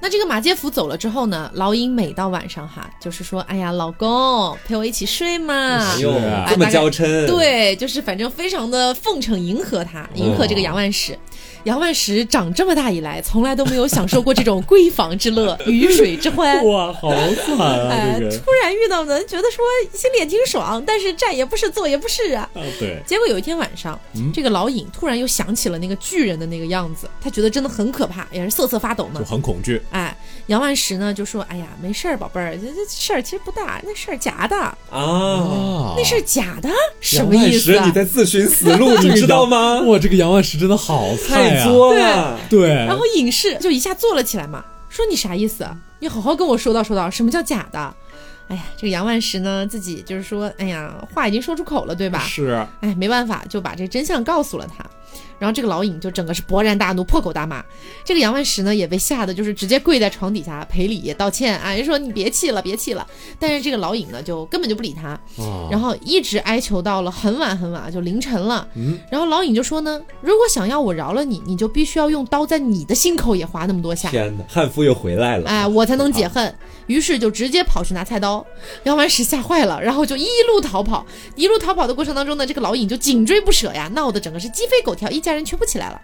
[0.00, 5.96] 那这个马介甫走了之后呢，老尹每到晚上哈，就是说，哎呀，老公陪我一起睡嘛
[6.48, 11.18] 这么娇嗔，，对，就是反正非常的奉承迎合他，迎合这个杨万石。
[11.68, 16.64] 杨万石长这么大以来，从来都没有享受过这种闺房之乐、 鱼水之欢。
[16.66, 17.90] 哇，好惨啊！
[17.92, 22.48] 哎，这个突然遇到呢，觉得说心里也挺爽，但是站也不是，坐也不是啊。
[22.54, 29.26] 啊，对，结果有一天晚上，嗯这个老尹突然又想起了那个巨人的那个样子，他觉得真的很可怕，也是瑟瑟发抖呢就。
[29.26, 29.82] 很恐惧。
[29.90, 34.78] 哎，杨万石呢就说：“哎呀，没事儿，宝贝儿，这这事儿其实不大，那事儿假的，啊。
[34.90, 39.82] 啊，那事儿假的，什么意思啊石你？”在自寻死路， 你知道吗？
[39.82, 41.57] 哇，这个杨万石真的好菜啊！
[41.64, 42.38] 作了。
[42.48, 45.66] 对，然后影视就一下坐了起来嘛，说：“你啥意思？
[46.00, 47.94] 你好好跟我说道说道，什么叫假的？”
[48.48, 52.20] 哎呀，这个杨万石呢，自己就是说，哎呀，话已经说出口了，对吧？
[52.20, 54.84] 是哎，没办法，就把这真相告诉了他。
[55.38, 57.64] 然后这个老尹就整个是勃然大怒，破口大骂。
[58.04, 63.06] 这个杨万石呢也被吓得就是直接跪在床底下赔礼道歉啊，人说你别气了，别气了。
[63.38, 68.66] 但是这个老尹呢就根本就不理他，啊，然后一直哀求到了很晚很晚，就凌晨了。
[68.74, 74.10] 嗯，然后老尹就说呢，如果想要我饶了你，你就必须要用刀在你的心口也划那么多下。
[74.10, 75.48] 天哪，汉服又回来了。
[75.48, 76.52] 哎，我才能解恨。
[76.88, 78.44] 于是就直接跑去拿菜刀，
[78.84, 81.04] 杨万石吓坏了，然后就一路逃跑。
[81.36, 86.00] 一路逃跑的过程当中呢，这个老尹就紧追不舍呀，闹得整个是鸡飞狗跳，一家人全部起来了。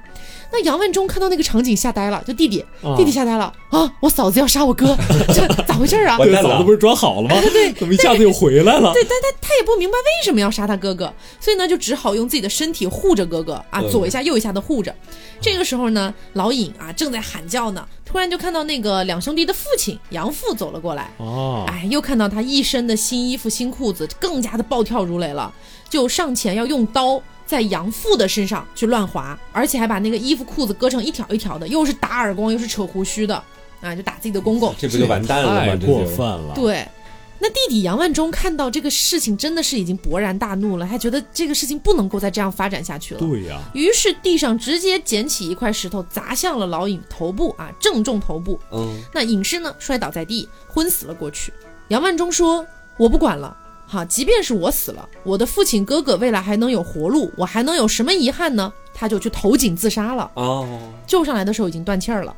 [0.53, 3.93] 那杨万忠看到那个场景吓呆了，就弟弟，啊弟弟吓呆了啊！
[3.99, 4.97] 我嫂子要杀我哥，
[5.35, 6.17] 这咋回事啊？
[6.17, 7.35] 嫂子不是装好了吗？
[7.53, 8.93] 对，怎么一下子又回来了？
[8.93, 14.95] 对，但他他也不明白为什么要杀他哥哥，所以呢，就只好用自己的身体护着哥哥啊，嗯左一下右一下的护着。
[15.41, 25.53] 这个时候呢，老尹啊正在喊叫呢，突然就看到那个两兄弟的父亲杨父走了过来，哦，哎，又看到他一身的新衣服新裤子，更加的暴跳如雷了，
[25.91, 27.21] 就上前要用刀。
[27.47, 33.43] 在杨父的身上去乱划，而且还把那个衣服裤子割成一条一条的，又是打耳光，又是扯胡须的，
[33.81, 34.75] 啊，就打自己的公公。
[34.79, 35.61] 这不就完蛋了吗？
[35.67, 36.55] 太过分了。
[36.55, 36.87] 对，
[37.39, 43.21] 那弟弟杨万忠看到这个事情，真的是已经勃然大怒了，他觉得这个事情不能够再这样发展下去了。
[43.21, 48.59] 对呀，于是地上直接捡起一块石头砸向了老尹头部啊，正中头部。
[48.73, 51.53] 嗯，那尹氏呢摔倒在地，昏死了过去。
[51.89, 53.55] 杨万忠说：“我不管了。”
[53.95, 58.73] 哈，即便是我死了，我的父亲哥哥未来还能有活路，我还能有什么遗憾呢？
[58.93, 60.29] 他就去投井自杀了。
[60.35, 60.67] 哦，
[61.07, 62.35] 救上来的时候已经断气儿了。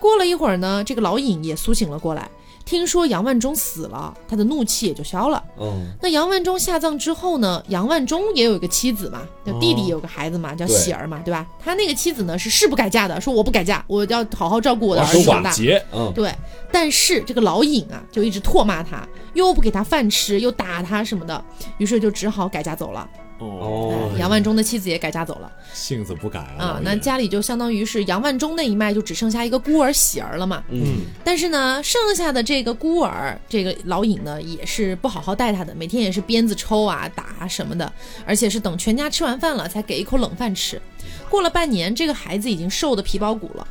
[0.00, 2.28] 过了一会儿呢，这个老尹也苏醒了过来，
[2.68, 5.42] 听说杨万忠死了，他的怒气也就消了。
[5.58, 11.46] 嗯，那杨万忠下葬之后呢，杨万忠也有一个妻子嘛，就弟弟也有个孩子嘛，叫喜儿嘛，对吧？
[11.58, 15.48] 他那个妻子呢是誓不改嫁的，说我不改嫁，我要好好照顾我的儿子长大。
[15.48, 16.30] 瓦杰，嗯，对，
[16.70, 21.42] 但是这个老尹啊，就一直唾骂他，又不给他饭吃，又打他什么的，
[21.78, 23.08] 于是就只好改嫁走了。
[23.38, 25.50] 哦哎，杨万忠的妻子也改嫁走了。
[25.72, 30.62] 性子不改啊老，那家里就相当于是杨万忠那一脉就只剩下一个孤儿喜儿了嘛。
[30.70, 37.92] 嗯，但是呢，剩下的这个孤儿，这个老尹呢，也是不好好待他的，每天也是鞭子抽啊、打啊什么的，
[38.26, 40.80] 而且是等全家吃完饭了才给一口冷饭吃。
[41.30, 43.66] 过了半年，这个孩子已经瘦得皮包骨了。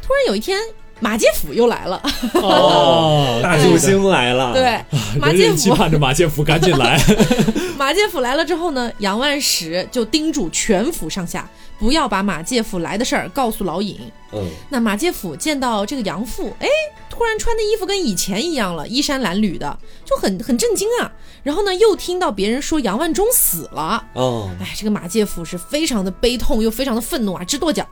[0.00, 0.58] 突然有一天，
[1.00, 2.00] 马介甫又来了。
[2.34, 4.52] 哦，大救星来了。
[4.52, 4.84] 对，
[5.20, 7.00] 马人人期介甫，盼着马介甫赶紧来。
[7.78, 13.98] 马介甫来了之后呢，杨万石就叮嘱全府上下不要把马介甫来的事儿告诉老尹。
[14.32, 16.66] 嗯，那马介甫见到这个杨父，哎，
[17.08, 21.10] 突然穿的衣服跟以前一样了，衣衫褴褛的，就很很震惊啊。
[21.44, 27.86] 然后呢，又听到别人说杨万忠死了，哦，哎，这个马介甫是非常的悲痛，又非常的愤怒啊，直跺脚。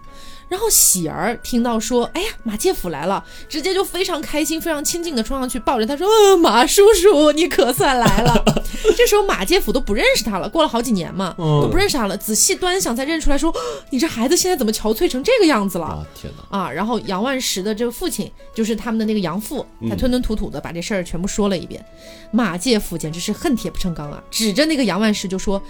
[0.48, 8.44] 然后喜儿听到说，哎呀，马介甫来了，直接就非常开心，非常亲近的冲上去抱着他说，呃，马叔叔，你可算来了。
[8.96, 12.16] 这时候马介甫都不认识他了，过了好几年嘛，嗯都不认识他了。
[12.16, 13.52] 仔细端详才认出来说，
[13.90, 15.87] 你这孩子现在怎么憔悴成这个样子了？
[15.87, 16.59] 啊天哪！
[16.59, 21.85] 啊，然后杨万石的这个父亲就是他们的那个杨父，他吞吞吐吐的把这事儿全部说了一遍。
[22.30, 25.61] 马介甫简直是恨铁不成钢啊，指着那个杨万石就说：“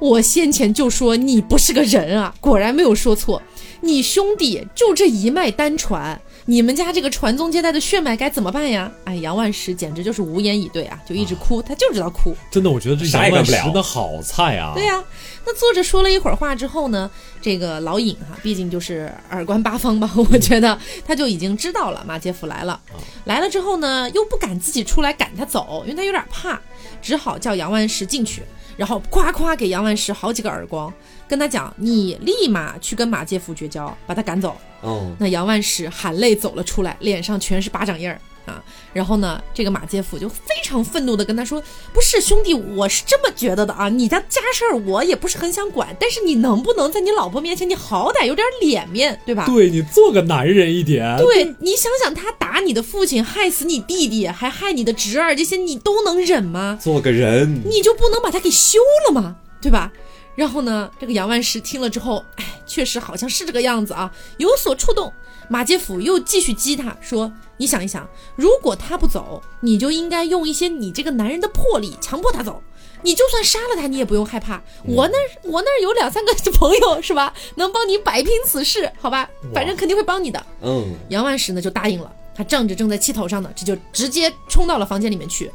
[0.00, 3.42] 我先前就说你不是个人啊，果然没有说错。
[3.80, 12.34] 你兄弟就这一脉单传，你们家这个传宗接代的血脉该怎么办呀？”哎，杨万石简直就是无言以对啊，就一直哭，他就知道哭。
[12.50, 14.72] 真的，我觉得这杨万石的好菜啊！
[14.74, 15.00] 对呀、
[15.46, 17.08] 那坐着说了一会儿话之后呢，
[17.40, 22.80] 这个老尹哈、毕竟就是耳观八方吧， 我觉得他就已经知道了马杰甫来了。
[23.26, 26.60] 来了之后呢，又不敢自己出来赶他走，因为他有点怕，
[27.00, 28.42] 只好叫杨万石进去，
[28.78, 30.90] 然后夸夸给杨万石好几个耳光，
[31.26, 38.62] 跟他讲：“你立马去跟马介甫绝交，把他赶走。”哦，那杨万石含泪走了出来，脸上全是巴掌印儿啊。
[38.92, 41.62] 然后呢，这个马介甫就非常愤怒的跟他说
[41.94, 51.16] ：“不是兄弟，我是这么觉得的啊，你家家事儿我也不是很想管，但是你能不能在你老婆面前，你好歹有点脸面，对吧？”对你做个男人一点。
[51.18, 56.78] 对你想想，他打你的父亲，害死你弟弟，还害你的侄儿，这些你都能忍吗？
[56.80, 57.62] 做个人。
[57.64, 59.36] 你就不能把他给休了吗？
[59.60, 59.92] 对吧？
[60.34, 65.12] 然后呢，这个杨万石听了之后，哎，确实好像是这个样子啊，有所触动。
[65.50, 72.62] 马介甫又继续激他说：“你想一想，如果他不走，你就应该用一些你这个男人的魄力强迫他走。
[73.02, 74.60] 你就算杀了他，你也不用害怕。
[74.84, 79.30] 我那儿我那儿有两三个 朋友是吧，能帮你摆平此事，好吧？
[79.54, 82.12] 反正肯定会帮你的。”嗯，杨万石呢就答应了。
[82.34, 85.50] 他仗着正在气头上呢，这就直接冲到了房间里面去。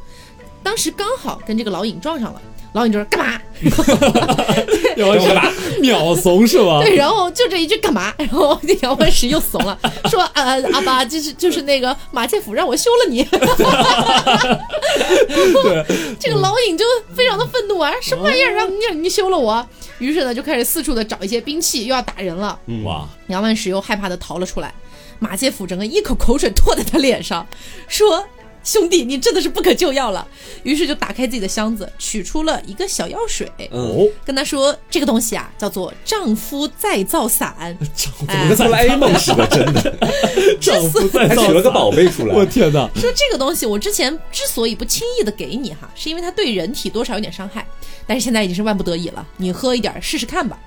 [0.64, 3.40] 当时刚好跟这个老尹撞上了，老尹就说干嘛？
[4.96, 6.80] 杨万石秒怂是吗？
[6.82, 8.12] 对，然后就这一句干嘛？
[8.18, 9.78] 然后这杨万石又怂了，
[10.10, 13.22] 说呃阿爸就是就是那个马介甫让我休了你。
[15.62, 15.84] 对，
[16.18, 19.64] 这个老尹就非常的愤怒啊，什么玩意儿让你让你休了我？
[19.98, 22.58] 于是呢就开始四处的找一些兵器，又要打人了。
[22.84, 24.74] 哇，杨万石又害怕的逃了出来，
[25.20, 27.46] 马介甫整个一口口水吐在他脸上，
[27.86, 28.26] 说。
[28.64, 30.26] 兄弟，你真的是不可救药了。
[30.62, 37.54] 于是就打开自己的箱子，取出了一个小药水，哦，跟他说：“这个东西啊，叫做丈夫再造散。
[37.94, 39.96] 丈夫哎跟哆啦 A 梦似的，真的，
[40.60, 42.34] 丈夫再还造取了个宝贝出来。
[42.34, 42.88] 我天哪！
[42.94, 47.66] 说这个东西我之前之所以不轻易的给你哈，是因为它对人体多少有点伤害，
[48.06, 50.58] 但是现在已经是万不得已了，你喝一点试试看吧。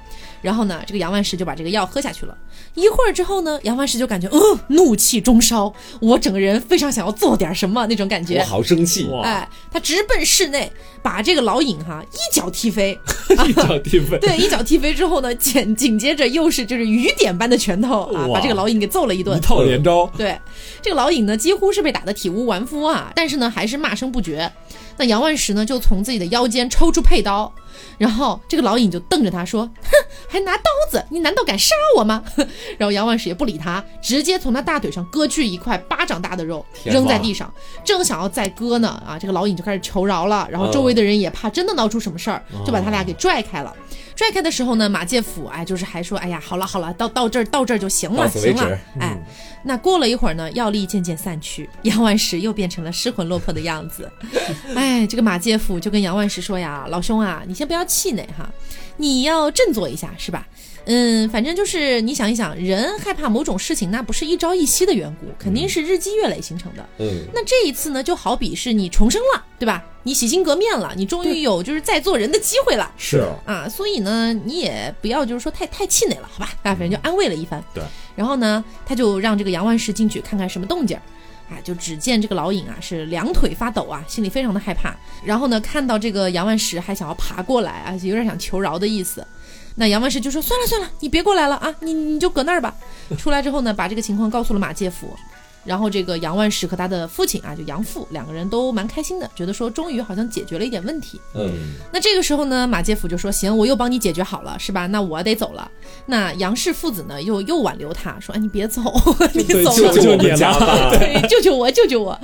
[0.47, 2.33] 然后呢，这个杨万石就把这个药喝下去了。
[2.73, 8.45] 一会儿之后呢，杨万石就感觉，呃，怒气中烧，我整个人非常想要做点什么那种感觉我。
[8.45, 12.97] 好生气，哎，他直奔室内，把这个老尹哈一脚踢飞。
[13.45, 19.41] 一脚踢飞， 对，一脚踢飞之后呢，紧紧接着又是就是雨点般的拳头啊，把这个老尹给揍了一顿一。
[19.41, 20.09] 套连招。
[20.15, 20.39] 对，
[20.81, 24.49] 这个老尹呢，几乎是被打得体无完肤啊，但是呢，还是骂声不绝。
[24.97, 27.51] 那杨万石呢，就从自己的腰间抽出佩刀，
[27.97, 29.91] 然后这个老尹就瞪着他说：“哼，
[30.27, 32.23] 还拿刀子，你难道敢杀我吗？”
[32.77, 43.75] 然后杨万石也不理他，直接从他大腿上割去一块巴掌大的肉，扔在地上，正想要再割呢，啊，这个老尹就开始求饶了，然后周围的人也怕真的闹出什么事儿，就把他俩给拽开了。
[44.17, 49.15] 拽开的时候呢，马介甫哎，就是还说，哎呀，好了好了，到到这儿到这儿就行了，行了止，哎，
[49.63, 54.11] 那过了一会儿呢，药力渐渐散去， 杨万石又变成了失魂落魄的样子。
[54.75, 58.49] 哎，这个马介甫就跟杨万石说呀：“老兄啊，你先不要气馁哈，
[58.97, 60.47] 你要振作一下，是吧？
[60.89, 66.89] 嗯，反正就是你想一想，人害怕某种事情，那不是一朝一夕的缘故，肯定是日积月累形成的。
[66.99, 69.83] 嗯，那这一次呢，就好比是你重生了，对吧？
[70.03, 72.89] 你洗心革面了，你终于有就是再做人的机会了。
[72.97, 76.49] 是啊，所以呢，你也不要就是说太太气馁了，好吧？
[76.63, 77.61] 啊，反正就安慰了一番。
[77.73, 77.83] 对。
[78.15, 81.01] 然后呢，他就让这个杨万石进去看看什么动静儿。
[81.49, 84.95] 啊，就只见这个老尹啊是两腿发抖啊，心里非常的害怕。
[85.23, 89.25] 然后呢，看到这个杨万石还想要爬过来啊，有点想求饶的意思。
[89.79, 92.73] 那杨万石就说：“算了算了，你别过来了啊，你你就搁那儿吧。”
[93.15, 95.15] 出来之后呢，把这个情况告诉了马介甫。
[95.65, 101.19] 然后这个杨万石和他的父亲啊，就杨父两个人都蛮开心的，觉得说终于好像解决了一点问题。
[101.33, 101.51] 嗯，
[101.91, 104.87] 那这个时候呢，马介甫就说：“行，我又帮你解决好了，是吧？
[104.87, 105.69] 那我得走了。”
[106.05, 108.81] 那杨氏父子呢，又又挽留他说：“哎，你别走，
[109.33, 110.97] 你对走了救救你家了吧。
[110.97, 112.17] 对，救救 我，救救我！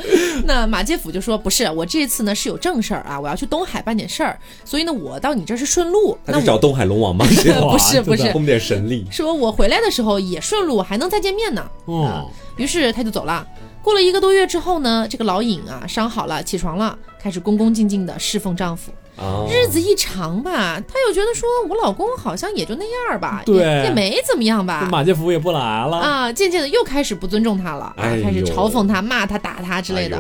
[0.46, 6.17] 那马介甫就说：“不是，我这次呢是有正事儿啊，我要去东海办点事儿，所以呢，我到你这儿是顺路。
[6.26, 7.26] 那我他去找东海龙王吗？
[7.72, 11.69] 不是不是后面点神力，说我回来的时候也顺路，还能再见面呢。
[11.86, 13.46] 哦，于是他就走了。
[13.82, 18.92] 过了一个多月之后呢，这个老尹啊伤好了，起床了，开始恭恭敬敬的侍奉丈夫。
[19.16, 24.88] 啊，日子一长吧，她又觉得说我老公好像也就那样吧，对也也没怎么样吧。
[24.89, 30.18] 马介甫也不来了啊，渐渐的又开始不尊重他了，开始嘲讽他、骂他、打他之类的。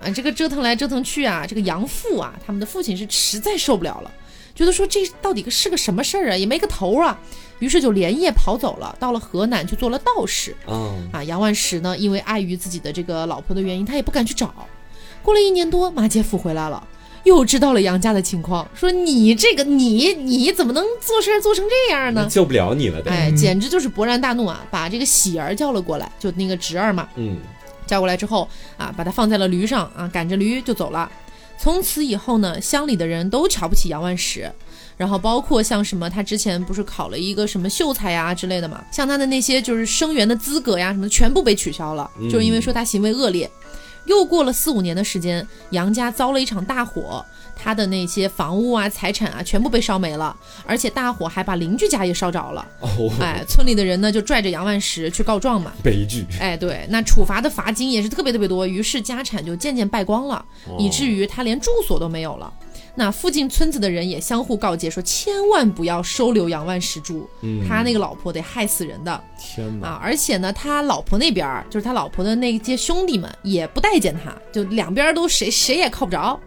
[0.00, 4.10] 哎啊，这个折腾来折腾去啊，这个杨父啊，他们的父亲是实在受不了了，
[4.54, 7.18] 觉得说这到底个是个什么事儿啊，也没个头啊，
[7.58, 10.54] 于是就连夜跑走了，到了河南去做了道士。
[10.66, 14.52] 啊，啊，杨万石呢，因为碍于自己的这个老婆的原因，他也不敢去找。
[15.22, 16.86] 过了一年多，马介甫回来了，
[17.24, 22.28] 又知道了杨家的情况，说你这个你你怎么能做事做成这样呢？
[22.30, 24.64] 救不了你了，得，哎，简直就是勃然大怒啊！
[24.70, 27.38] 把这个喜儿叫了过来，就那个侄儿嘛，嗯，
[27.86, 31.10] 叫过来之后啊，把他放在了驴上啊，赶着驴就走了。
[31.58, 34.52] 从此以后呢，乡里的人都瞧不起杨万石，
[34.96, 43.50] 然后包括像什么他之前不是考了一个什么秀才呀之类的嘛，像他的那些就是生源的资格呀什么的全部被取消了，嗯就是因为说他行为恶劣。
[44.06, 47.24] 又过了四五年的时间，杨家遭了一场大火，
[47.56, 52.64] 他的那些房屋啊、财产啊全部被烧没了，而且大火还把邻居家也烧着了。
[52.78, 55.72] 哦，哎，村里的人呢就拽着杨万石去告状嘛。
[55.82, 60.44] 悲剧，哎，对，那处罚的罚金也是特别特别多，于是家产就渐渐败光了，
[60.78, 62.52] 以至于他连住所都没有了。
[62.98, 69.88] 那附近村子的人也相互告诫说，千万不要收留杨万石住，嗯他那个老婆得害死人的天哪！
[69.88, 70.00] 啊！
[70.02, 76.40] 而且呢，他老婆那边儿就是他老婆的那些兄弟们也不待见他，就两边都谁谁也靠不着。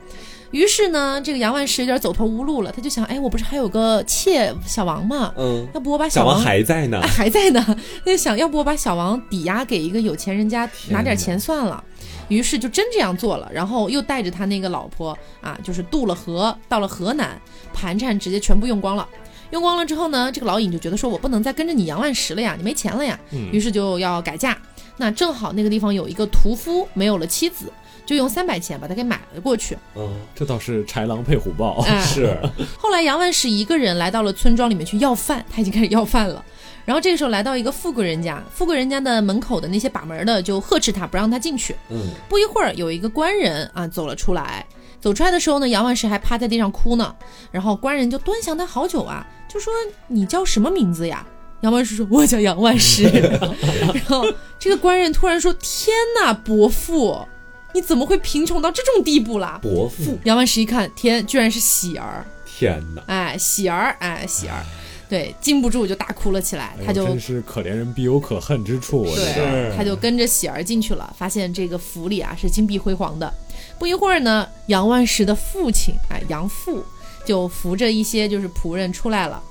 [0.50, 5.32] 于是呢，这个杨万石有点走投无路了，他就想，哎，我不是还有个妾小王吗？
[5.38, 7.64] 嗯，要不我把小王王还在呢啊， 还在呢，
[8.04, 11.84] 他就想要不我把小王抵押给一个有钱人家拿点钱算了。
[12.30, 17.39] 于是就真这样做了，然后又带着他那个老婆啊，就是渡了河，到了河南，
[17.73, 19.07] 盘缠直接全部用光了。
[19.51, 23.19] 用光了之后呢，这个老尹就觉得说，我不能再跟着你杨万石了呀，你没钱了呀，
[23.51, 24.57] 于是就要改嫁。
[24.97, 27.71] 那正好那个地方有一个屠夫没有了妻子，
[28.10, 29.78] 就用三百钱把他给买了过去。
[29.95, 31.84] 嗯，这倒是豺狼配虎豹。
[31.88, 32.36] 哎，是，
[32.76, 36.43] 后来杨万石一个人来到了村庄里面去要饭，他已经开始要饭了。
[36.86, 41.76] 然后这个时候来到一个富贵人家，富贵人家的门口的那些把门的就呵斥他，不让他进去。
[41.89, 44.66] 嗯，不一会儿，有一个官人啊走了出来。
[44.99, 47.16] 走出来的时候呢，杨万石还趴在地上哭呢。
[47.51, 49.72] 然后官人就端详他好久啊，就说
[50.10, 51.24] ：“你叫什么名字呀？”
[51.62, 53.03] 杨万石说：“我叫杨万石。
[53.93, 54.26] ”然后
[54.57, 57.28] 这个官人突然说：“天哪，伯父，
[57.74, 62.26] 你怎么会贫穷到这种地步啦伯父，？”杨万石一看，天，居然是喜儿。
[62.45, 64.65] 天哪，哎，喜儿，哎，喜儿，
[65.07, 66.76] 对，禁不住就大哭了起来。
[66.86, 69.03] 他就真是可怜人必有可恨之处。
[69.03, 73.34] 我觉得对，他就跟着喜儿进去了，发现这个府里啊是金碧辉煌的。
[73.78, 76.84] 不一会儿呢，杨万石的父亲，哎，杨父
[77.26, 79.41] 就扶着一些就是仆人出来了。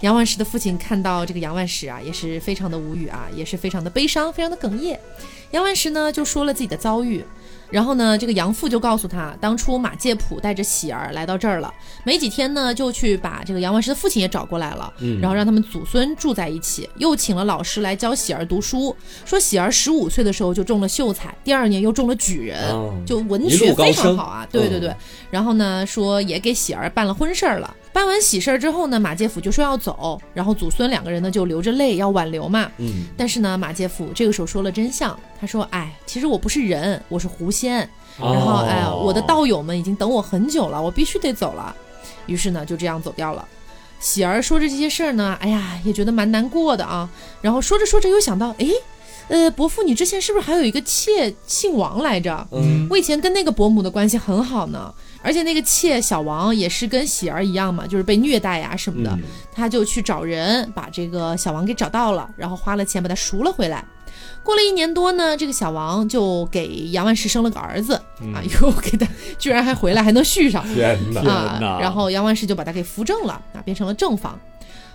[0.00, 4.98] 杨万石的父亲看到这个杨万石啊，也是非常的无语啊，也是非常的悲伤，非常的哽咽。
[5.50, 7.22] 杨万石呢就说了自己的遭遇，
[7.70, 11.72] 然后呢，这个杨父就告诉他，当初马介甫带着喜儿来到这儿了，
[12.04, 18.94] 没几天呢，就去把这个杨万石的父亲也找过来了，嗯然后让他们祖孙住在一起，又请了老师来教喜儿读书，
[19.24, 24.94] 说喜儿十五岁的时候就中了秀才，第二年又中了举人，哦就文一学非常好啊，对对对。
[25.30, 27.74] 然后呢，说也给喜儿办了婚事儿了。
[27.92, 32.70] 办完喜事儿之后呢，马介甫就说要走，然后祖孙两个人呢就流着泪要挽留嘛。
[32.76, 37.88] 嗯，但是呢，马介甫这个时候说了真相，他说：“哎，其实我不是人，我是狐仙。
[38.18, 41.74] 然后哎，哦我的道友们已经等我很久了，我必须得走了。”
[42.26, 43.46] 于是呢，就这样走掉了。
[44.00, 47.08] 喜儿说着这些事儿呢，哎呀，也觉得蛮难过的啊。
[47.40, 48.68] 然后说着说着又想到，哎，
[49.28, 52.46] 呃，伯父，你之前是不是还有一个妾姓王来着？
[52.52, 54.92] 嗯，我以前跟那个伯母的关系很好呢，
[55.22, 59.10] 而且那个妾小王也是跟喜儿一样嘛，就是被虐待呀、什么的。
[59.10, 59.22] 嗯
[59.54, 63.82] 他就去找人把这个小王给找到了，然后花了钱把他赎了回来。
[64.46, 67.94] 过了一年多呢，这个小王就给杨万石生了个儿子、
[68.32, 69.06] 啊，又 给他
[69.38, 74.38] 居然还回来还能续上天哪，天啊哪，然后杨万石就把他给扶正了啊，变成了正房。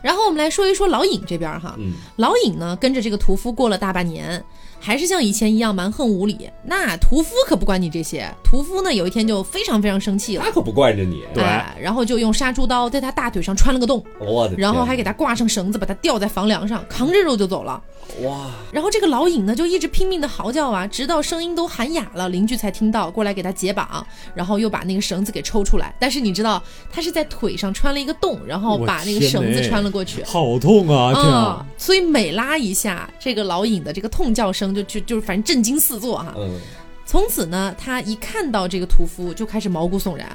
[0.02, 4.44] 然后我们来说一说老尹这边哈，嗯，老尹呢跟着这个屠夫过了大半年，
[4.82, 6.50] 还是像以前一样蛮横无理。
[6.64, 17.82] 那屠夫可不管你这些，屠夫呢有一天就非常非常生气了，他可不惯着你，对哎然后就用杀猪刀在他大腿上穿了个洞，我的天，然后还给他挂上绳子，把他吊在房梁上，扛着肉就走了。
[18.24, 25.94] 哇，然后这个老尹呢就一直拼命的嚎叫啊，直到声音都喊哑了，邻居才听到过来给他解绑，然后又把那个绳子给抽出来。
[26.00, 26.62] 但是你知道
[26.92, 30.24] 他是在腿上穿了一个洞，然后把那个绳子穿了过去。
[30.24, 31.14] 好痛啊！
[31.14, 31.66] 天啊！
[31.78, 36.34] 所以每拉一下，这个老尹的这个痛叫声就就就是反正震惊四座哈。
[36.38, 36.60] 嗯，
[37.06, 40.28] 从此呢，他一看到这个屠夫就开始毛骨悚然。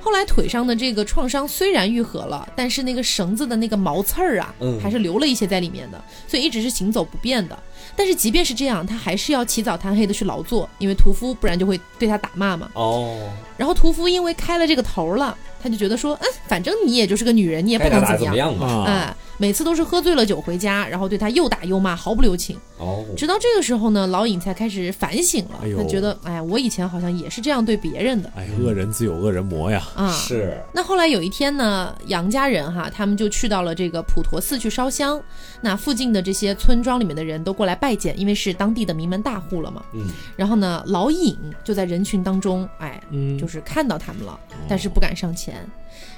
[0.00, 7.56] 后来腿上的这个创伤虽然愈合了，但是那个绳子的那个毛刺儿啊，嗯还是留了一些在里面的，所以一直是行走不便的。
[7.94, 12.68] 但是即便是这样，他还是要起早贪黑的去劳作，因为屠夫不然就会对他打骂嘛。
[12.74, 13.30] 哦，
[13.62, 18.52] 然后屠夫因为开了这个头了，他就觉得说，嗯，反正你也就是个女人，你也不能怎么样。
[18.56, 18.66] 嘛？
[18.66, 22.56] 啊，哎，每次都是喝醉了酒回家，然后对他又打又骂，毫不留情。
[22.78, 29.80] 哦，直到这个时候呢，老尹才开始反省了，哎他觉得，哎呀，我以前好像也是这样对别人的哎，恶人自有恶人磨呀！
[29.94, 30.10] 啊。
[30.10, 35.22] 是，那后来有一天呢，杨家人哈，他们就去到了这个普陀寺去烧香。
[35.60, 39.80] 那附近的这些村庄里面的人都过来拜见，因为是当地的名门大户了嘛。
[39.92, 44.38] 嗯，然后呢，老尹就在人群当中，哎，嗯就是看到他们了，
[44.68, 45.54] 但是不敢上前。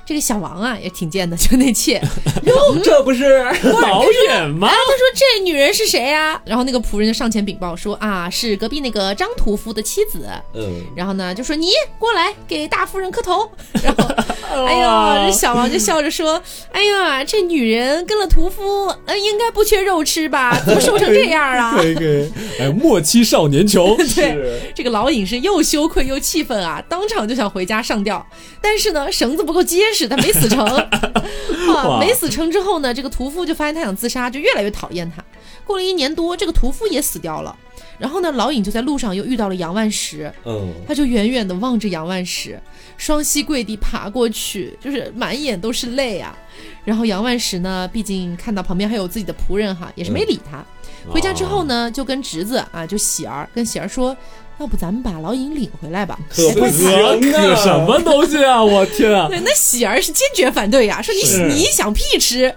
[0.07, 1.99] 这个小王啊，也挺贱的，就那妾，
[2.85, 3.43] 这不是
[3.81, 4.69] 导演吗？
[4.69, 10.29] 他说这女人是谁呀、然后那个仆人就上前禀报说啊，是隔壁那个张屠夫的妻子。
[10.55, 11.69] 嗯，然后呢，就说你
[11.99, 13.51] 过来给大夫人磕头。
[13.83, 14.05] 然后，
[14.67, 20.61] 哎呦，这小王就笑着说：“哎呀，这女人跟了屠夫，呃，应该不缺肉吃吧？
[20.67, 22.31] 怎么瘦成这样啊 对对，
[22.61, 28.27] 哎，莫欺少年穷。？”对，这个老尹是又羞愧又气愤啊，当场就想回家上吊，
[28.61, 30.65] 但是呢，绳子不够结实，他没死成。
[31.75, 35.23] 啊，没死成之后呢，这个屠夫就发现他想自杀，就越来越讨厌他。
[35.65, 37.55] 过了一年多，这个屠夫也死掉了。
[37.99, 42.61] 然后呢，老尹就在路上又遇到了杨万石，嗯，他就远远的望着杨万石，
[42.97, 46.37] 双膝跪地爬过去，就是满眼都是泪啊。
[46.85, 50.65] 然后杨万石呢，毕竟看到旁边还有自己的仆人哈，也是没理他。
[51.09, 54.17] 回家之后呢，就跟侄子啊，就喜儿跟喜儿说，
[54.59, 56.19] 要不咱们把老尹领回来吧？
[56.29, 58.63] 可不哎行啊可什么东西啊！
[58.63, 59.27] 我天啊！
[59.29, 62.55] 对， 那喜儿是坚决反对呀，说你你想屁吃。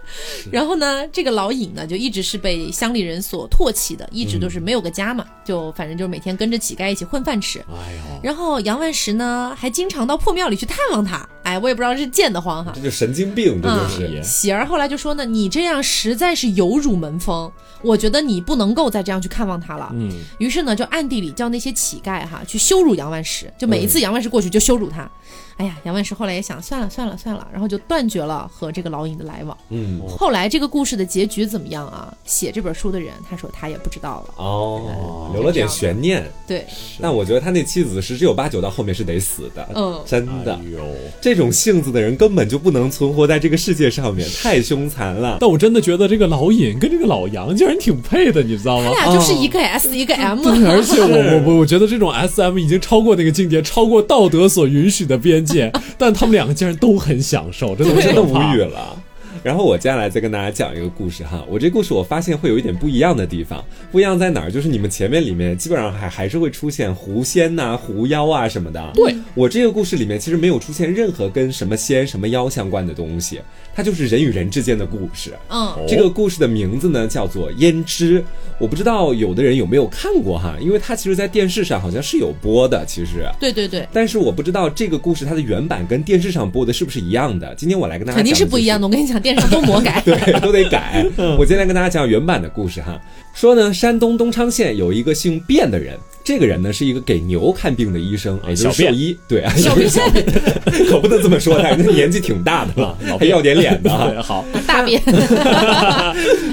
[0.52, 7.60] 然后呢，这个老尹呢，就一直是被乡里人所唾弃的，一直都是没有个家嘛，就反正就是每天跟着乞丐一起混饭吃。
[7.60, 12.82] 哎呦，然后杨万石呢，还经常到破庙里去探望他，哎，我也不知道是贱得慌哈这。
[12.82, 14.24] 就神经病，这就嗯是。
[14.24, 19.90] 喜儿后来就说呢，你这样实在是有辱门风，我觉得你不能够再这样去看望他了。
[19.94, 25.10] 嗯，于是呢，就暗地里叫那些乞丐哈去羞辱杨万石，就每一次杨万石过去就羞辱他。
[25.58, 29.58] 哎呀，杨万石后来也想，算了算了算了，然后就断绝了和这个老尹的来往。
[29.70, 32.14] 嗯，后来这个故事的结局怎么样啊？
[32.26, 34.34] 写这本书的人他说他也不知道了。
[34.38, 36.24] 哦，留了点悬念。
[36.46, 36.66] 对，
[37.02, 40.60] 但我觉得他那妻子十之有八九到后面是得死的，嗯真的哎。
[40.72, 40.80] 呦。
[41.20, 45.38] 这种性子的人根本就不能存活在这个世界上面，太凶残了。
[45.40, 49.06] 但我真的觉得这个老尹跟这个老杨竟然挺配的，你知道吗他？
[49.06, 50.44] 俩就是一个 S 一个 M。
[50.44, 59.02] 对，而且我我我我觉得这种 S M 已经超过那个境界，超过道德所允许的边界， 但他们两个竟然都很享受，真的我真的无语了。
[59.44, 64.52] 然后我接下来再跟大家讲一个故事哈，我这故事我发现会有一点不一样的地方，不一样在哪儿？
[64.52, 68.92] 就是你们前面里面基本上还还是会出现狐仙呐、狐妖啊什么的。
[68.96, 73.40] 对我这个故事里面其实没有出现任何跟什么仙、什么妖相关的东西，
[73.78, 75.32] 它就是人与人之间的故事。
[75.50, 78.20] 嗯，这个故事的名字呢叫做《胭脂》，
[78.58, 83.30] 我不知道有的人有没有看过哈，因为它其实，在电视上好像是有播的，其实。
[83.40, 87.54] 对对对，但是我不知道这个故事它的原版跟电视上播的是不是一样的。
[87.54, 88.88] 今天我来跟大家肯定是是不一样的。
[88.88, 90.02] 我跟你讲，电视上都魔改。
[90.04, 91.06] 对，都得改。
[91.38, 93.00] 我今天来跟大家讲原版的故事哈。
[93.36, 95.96] 说呢，山东东昌县有一个姓卞的人，
[96.28, 99.18] 这个人呢是一个给牛看病的医生，也就是兽医。
[99.30, 100.22] 对 啊，小便小卞，
[100.92, 104.10] 可不能这么说，他人家年纪挺大的了， 老还要点脸的啊。
[104.10, 105.02] 对，好，大便，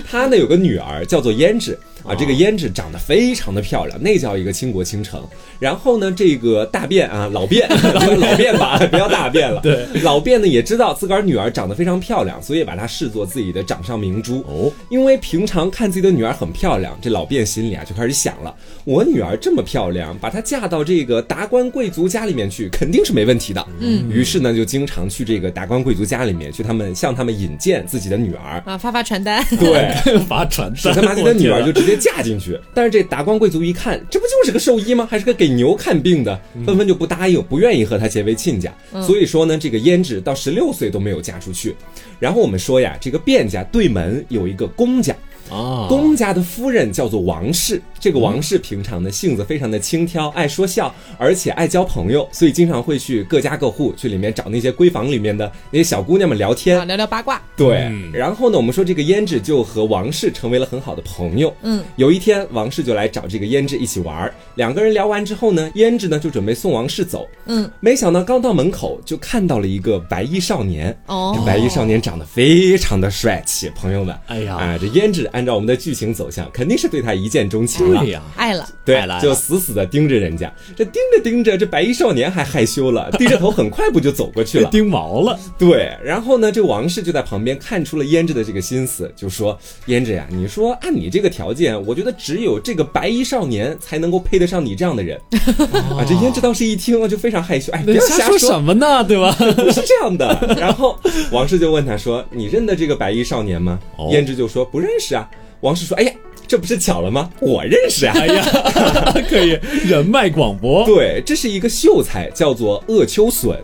[0.08, 5.22] 他呢有个女儿叫做胭脂啊，这个胭脂长得非常的漂亮，那叫一个倾国倾城。
[5.58, 7.66] 然后呢，这个大便啊，老卞，
[8.18, 9.60] 老便吧，不要大便了。
[9.62, 14.40] 对，老便呢也知道自个儿女儿长得非常漂亮，所以把她视作自己的掌上明珠。
[14.46, 23.66] 哦，因为平常看自己的女儿很漂亮，这老便心里啊就开始想了：我女儿这么漂亮，把她嫁到这个达官贵族家里面去，肯定是没问题的。
[23.80, 28.62] 嗯，于是呢，就经常去这个达官贵族家里面，去他们向他们引荐自己的女儿。
[28.66, 29.42] 啊，发发传单。
[29.58, 29.94] 对，
[30.28, 32.58] 发传使单，他把自己的女儿就直接嫁进去。
[32.72, 35.06] 但是这达官贵族一看，这不就是个兽医吗？
[35.10, 38.72] 还是个给牛看病的，纷纷就不答应，不愿意和他结为亲家。
[39.06, 41.74] 所以说呢，这个胭脂到十六岁都没有嫁出去。
[42.18, 45.14] 然后我们说呀，这个卞家对门有一个公家，
[45.50, 47.80] 啊，公家的夫人叫做王氏。
[48.04, 56.84] 这个王氏平常呢性子非常的轻佻，爱说笑，而且爱交朋友，所以经常会去各家各户去里面找那些闺房里面的那些小姑娘们聊天啊，。
[56.84, 57.40] 聊聊八卦。
[57.56, 61.50] 对，嗯然后呢，我们说这个胭脂就和王氏成为了很好的朋友。
[61.62, 70.94] 嗯，有一天，王氏就来找这个胭脂一起玩儿，两个人聊完之后呢，胭脂呢就准备送王氏走，嗯，没想到刚到门口就看到了一个白衣少年。
[71.06, 78.00] 哦这白衣少年长得非常的帅气，朋友们，哎呀啊，这胭脂按照我们的剧情走向，肯定是对他一见钟情了。
[78.00, 78.68] 对呀，爱了。
[78.84, 84.68] 对了就死死的盯着人家，这盯着盯着，这白衣少年还害羞了， 低着头，很快不就走过去了。
[84.70, 95.18] 盯毛了，对，然后呢，这王氏就在旁边看出了胭脂的这个心思，就说：“胭脂呀，你说按你这个条件，我觉得只有这个白衣少年才能够配得上你这样的人。
[95.96, 99.02] 啊，这胭脂倒是一听就非常害羞，哎，不要瞎说什么呢？
[99.04, 99.34] 对吧？
[99.38, 100.38] 不是这样的。
[100.60, 100.98] 然后
[101.32, 105.26] 王氏就问他说：“你认得这个白衣少年吗？”哦胭脂就说：“不认识啊。”
[105.60, 106.12] 王氏说：“哎呀，
[106.46, 107.30] 这不是巧了吗？
[107.40, 108.44] 我认识啊。”哎呀，
[109.28, 113.56] 可以人脉广博，对，这是一个秀才，叫做鄂秋笋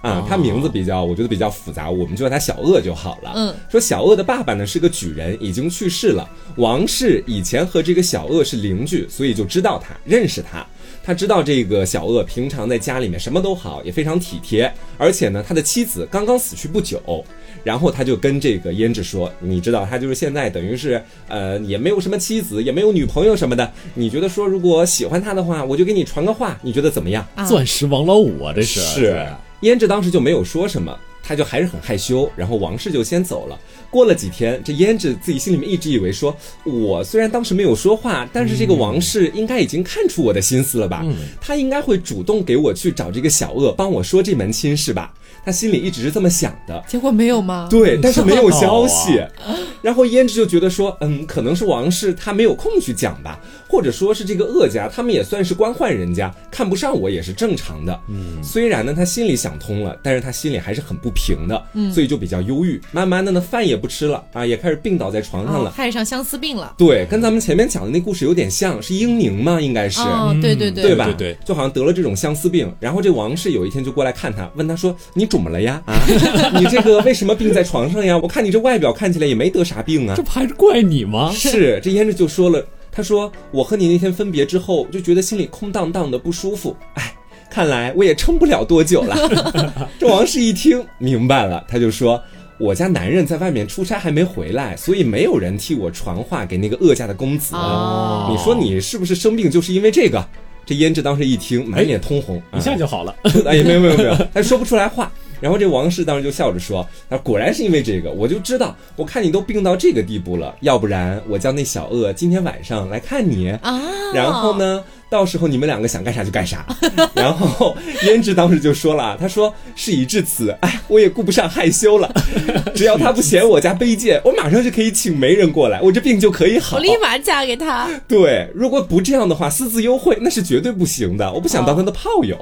[0.00, 3.32] 啊哦，他名字比较，我觉得比较复杂，我们就叫他小鄂就好了。
[3.34, 6.28] 嗯，说小鄂的爸爸呢是个举人，已经去世了。
[6.56, 10.64] 王氏以前和这个小鄂是邻居，所以就知道他，认识他。
[11.04, 17.24] 他知道这个小鄂平常在家里面什么都好，也非常体贴，而且呢，他的妻子刚刚死去不久。
[17.62, 23.72] 然后他就跟这个胭脂说：“你知道，他就是现在等于是，呃，也没有什么妻子，也没有女朋友什么的。
[23.94, 29.26] 你觉得说，如果喜欢他的话，我就给你传个话，你觉得怎么样？”啊钻石王老五啊，这是是，
[29.62, 33.58] 胭脂当时就没有说什么，他就还是很害羞，然后王氏就先走了。
[33.90, 41.02] 过了几天，这胭脂自己心里面一直以为说，我虽然当时没有说话，但是这个王氏应该已经看出我的心思了吧？
[41.40, 45.12] 他应该会主动给我去找这个小鄂帮我说这门亲事吧？
[45.44, 46.82] 他心里一直是这么想的。
[46.86, 47.66] 结果没有吗？
[47.70, 49.54] 对，但是没有消息好。
[49.80, 58.00] 然后胭脂就觉得说，嗯，可能是王氏他没有空去讲吧，或者说是这个鄂家他们也算是官宦人家，看不上我也是正常的。
[58.08, 62.80] 嗯，虽然呢他心里想通了，但是他心里还是很不平的，嗯，所以就比较忧郁。
[62.90, 65.70] 慢慢的呢，饭也不吃了啊，也开始病倒在床上哦了。
[65.70, 66.74] 害上相思病了。
[66.76, 69.60] 对，跟咱们前面讲的那故事有点像，是英宁吗？
[69.60, 70.00] 应该是。
[70.00, 71.04] 哦，对对对吧？
[71.04, 75.80] 对对就好像得了这种相思病，然后这王氏有一天就过来看他，问他说：“你肿么了呀？
[75.86, 75.94] 啊，
[76.58, 78.18] 你这个为什么病在床上呀？
[78.18, 80.22] 我看你这外表看起来也没得啥病啊这。
[80.22, 81.30] 不还是怪你吗？
[81.32, 87.14] 是，这胭脂就说了，他说我和你那天分别之后，就觉得心里空荡荡的不舒服，哎。
[87.50, 89.16] 看来我也撑不了多久了。
[89.98, 92.20] 这王氏一听明白了，他就说。
[92.60, 97.54] 我家男人在外面出差还没回来，所以没有人替我传话给那个恶家的公子。
[97.54, 100.20] 哦你说你是不是生病就是因为这个？
[100.68, 103.14] 这胭脂当时一听，满脸通红，一下就好了。
[103.46, 105.10] 哎呀，没有没有没有，他说不出来话。
[105.40, 113.80] 然后这王氏当时就笑着说：“他说果然是因为这个，我就知道，我看你都病到这个地步了，要不然我叫那小恶今天晚上来看你，啊，
[114.12, 114.58] 然后？
[114.58, 116.66] 呢，到时候你们两个想干啥就干啥。
[117.14, 122.12] ”然后胭脂当时就说了：“他说事已至此，哎，我也顾不上害羞了，
[122.74, 127.88] 只要他不嫌我家卑贱，我马上就可以请媒人过来，我这病就可以好。”我立马嫁给他。
[128.06, 131.32] 对，如果不这样的话，私自幽会那是绝对不行的。
[131.32, 132.36] 我不想当他的炮友。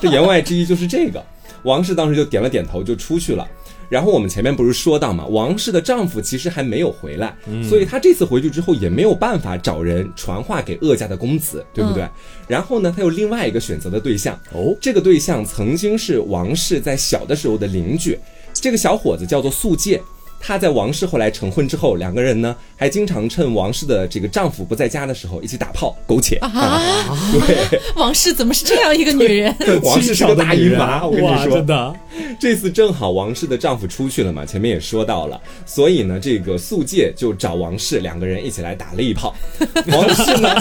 [0.00, 1.24] 这言外之意就是这个。
[1.64, 3.46] 王氏当时就点了点头，就出去了。
[3.88, 7.36] 然后我们前面不是说到嘛，王氏的丈夫其实还没有回来，
[7.68, 12.08] 所以她这次回去之后也没有办法找人传话给鄂家的公子，对不对？
[12.46, 18.18] 然后呢，她有另外一个选择的对象，哦，这个对象曾经是王氏在小的时候的邻居，
[18.52, 20.00] 这个小伙子叫做素介。
[20.40, 26.36] 他在王氏后来成婚之后，两个人呢还经常趁王氏的这个丈夫不在家的时候一起打炮苟且。
[26.36, 27.04] 啊，
[27.46, 29.54] 对， 王氏怎么是这样一个女人？
[29.82, 31.94] 王氏是个大姨妈，我跟，你说真，的，
[32.40, 39.34] 这次正好王氏的丈夫出去了嘛，前面也说到了，所以呢，这个素介就找王氏两个人一起来打了一炮。
[39.92, 40.54] 王氏呢，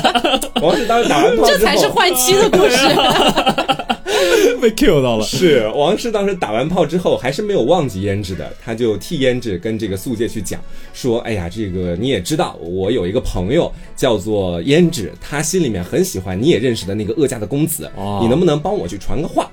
[0.61, 2.77] 王氏当时打完炮之后，这才是换妻的故事。
[4.61, 5.25] 被 Q 到了。
[5.25, 10.59] 是王氏当时打完炮之后，还是没有忘记胭脂的，他就替胭脂跟这个素介去讲
[10.93, 19.49] 说：“哎呀，这个你也知道，我有一个朋友叫做胭脂，他心里面很喜欢你也认识的那个鄂家的公子，哦你能不能帮我去传个话？”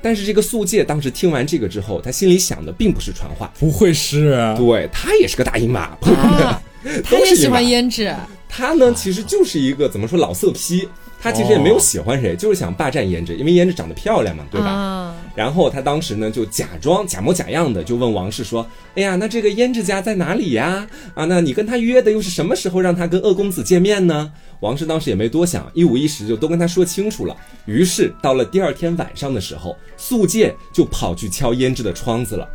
[0.00, 4.54] 但是这个素介当时听完这个之后，他心里想的并不是传话，不会是？
[4.58, 6.62] 对他也是个大姨妈，啊
[7.02, 7.84] 他 都是姨妈也喜欢。
[7.84, 8.14] 胭脂，
[8.46, 10.86] 他呢，其实就是一个怎么说老色批，
[11.24, 14.66] 他其实也没有喜欢谁，就是想霸占胭脂，因为胭脂长得漂亮嘛，对吧？
[14.66, 20.86] 啊，然后他当时呢就假装假模假样的就问王氏说：“哎呀，那这个胭脂家在哪里呀？
[21.14, 27.34] 啊，那你跟他约的又是什么时候让他跟鄂公子见面呢？”王氏当时也没多想，一五一十就都跟他说清楚了。
[27.64, 32.46] 于是到了第二天晚上的时候，素介就跑去敲胭脂的窗子了。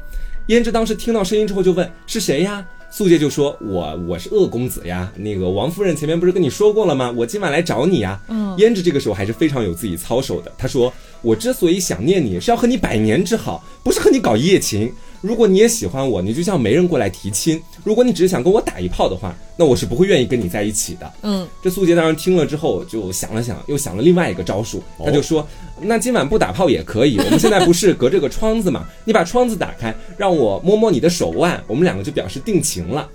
[0.48, 7.14] 胭脂当时听到声音之后就问：“是谁呀？”素介就说：“我我是鄂公子呀，那个王夫人前面不是跟你说过了吗？
[7.16, 10.52] 我今晚来找你呀。”嗯胭脂这个时候还是非常有自己操守的。
[10.58, 14.92] 她说：“我之所以想念你，是要和你百年之好，不是和你搞一夜情。
[15.22, 25.48] 如果你也喜欢我，你就像媒人过来提亲；如果你只是想跟我打一炮的话，那我是不会愿意跟你在一起的。”嗯，这素洁当然听了之后，就想了想，又想了另外一个招数，他就说
[25.82, 28.86] ：“那今晚不打炮也可以，我们现在不是隔着个窗子嘛？
[29.06, 33.10] 你把窗子打开，让我摸摸你的手腕，我们两个就表示定情了。”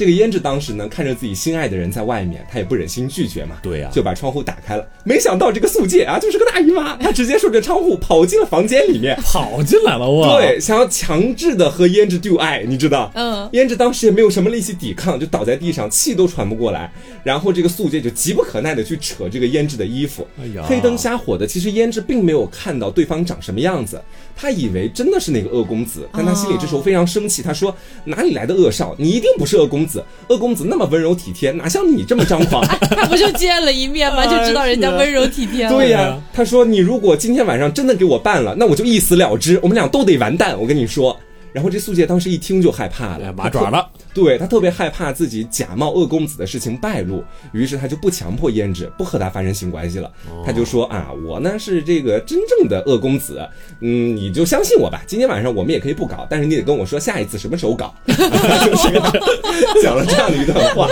[0.00, 4.88] 这个胭脂当时呢，看着自己心爱的人在外面，她也不忍心拒绝嘛，对呀就把窗户打开了。
[5.04, 10.38] 没想到这个素介啊，就是个大姨妈，她直接顺着窗户跑进了房间里面，跑进来了哇！
[10.38, 13.12] 对，想要强制的和胭脂 do 爱，你知道？
[13.14, 16.90] 嗯胭脂当时也没有什么力气抵抗，就倒在地上，气都喘不过来。
[17.22, 21.46] 然后这个素介就急不可耐的去扯这个胭脂的衣服，哎呀黑灯瞎火的。
[21.46, 24.00] 其实胭脂并没有看到对方长什么样子，
[24.40, 28.94] 她以为真的是那个恶公子，但他心里这时候非常生气，他说：“哪里来的恶少？
[28.96, 32.64] 你一定不是恶公子，恶公子那么温柔体贴，哪像你这么张狂？”
[32.96, 34.24] 他不就见了一面吗？
[34.24, 35.70] 就知道人家温柔体贴了。
[35.70, 40.58] 对呀、啊他说你如果今天晚上真的给我办了，那我就一死了之，我们俩都得完蛋。
[40.58, 41.14] 我跟你说。
[41.52, 43.88] 然后这素介当时一听就害怕了，哎麻爪了。
[44.12, 47.22] 对他特别害怕自己假冒鄂公子的事情败露，
[47.52, 50.10] 于是他就不强迫胭脂，不和他发生性关系了。
[50.44, 53.48] 他就说啊，我呢是这个真正的鄂公子，
[53.80, 55.02] 嗯，你就相信我吧。
[55.06, 58.14] 今天晚上我们也可以不搞，但是你得跟我说下一次什么时候搞，就
[58.76, 60.88] 是讲了这样的一段话。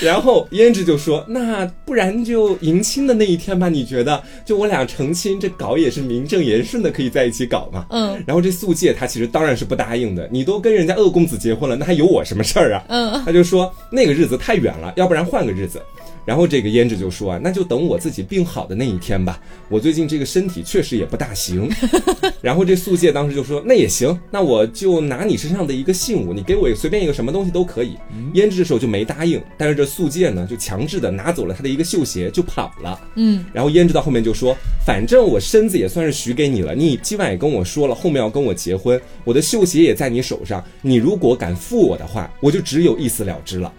[0.00, 3.68] 然后胭脂就说：“那不然就迎亲的那一天吧？
[3.68, 4.22] 你觉得？
[4.44, 12.84] 就我俩成亲，这搞也是名正言顺的，可以在一起搞嘛？”嗯然后这素介他其实当然是不答应的，你都跟人家鄂公子结婚了，那还有我什么事儿啊？
[12.88, 15.80] 嗯，他就说那个日子太远了，要不然换个日子。
[16.28, 19.40] 然后这个胭脂就说啊，那就等我自己病好的那一天吧。
[19.70, 21.66] 我最近这个身体确实也不大行。
[22.42, 27.96] 然后这素戒当时就说那也行，那我就拿你身上的一个信物，你给我随便一个什么东西都可以。
[28.34, 33.00] 胭脂这时候就没答应，但是这素戒呢就强制的拿走了他的一个绣鞋就跑了。
[33.14, 34.54] 嗯，然后胭脂到后面就说，
[34.84, 43.72] 反正我身子也算是许给你了，你今晚也跟我说了后面要跟我结婚，我的绣鞋也在你手上，你如果敢负我的话，我就只有一死了之了。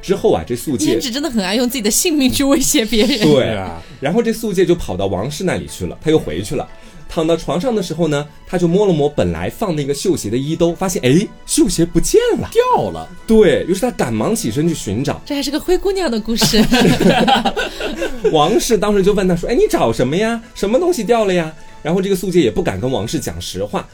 [0.00, 3.20] 之后啊，这素介胭脂真的很爱用自己的性命去威胁别人。
[3.20, 6.68] 对啊，然后这素介就跑到王氏那里去了，他又回去了。
[7.10, 12.48] 躺到床上的时候呢，他就摸了摸本来放那个绣鞋的衣兜，发现哎，绣鞋不见了。
[12.52, 15.18] 掉了，对于是，他赶忙起身去寻找。
[15.24, 16.62] 这还是个灰姑娘的故事。
[18.30, 20.38] 王氏当时就问他说：“哎，你找什么呀？
[20.54, 21.50] 什么东西掉了呀？”
[21.82, 23.88] 然后这个素介也不敢跟王氏讲实话。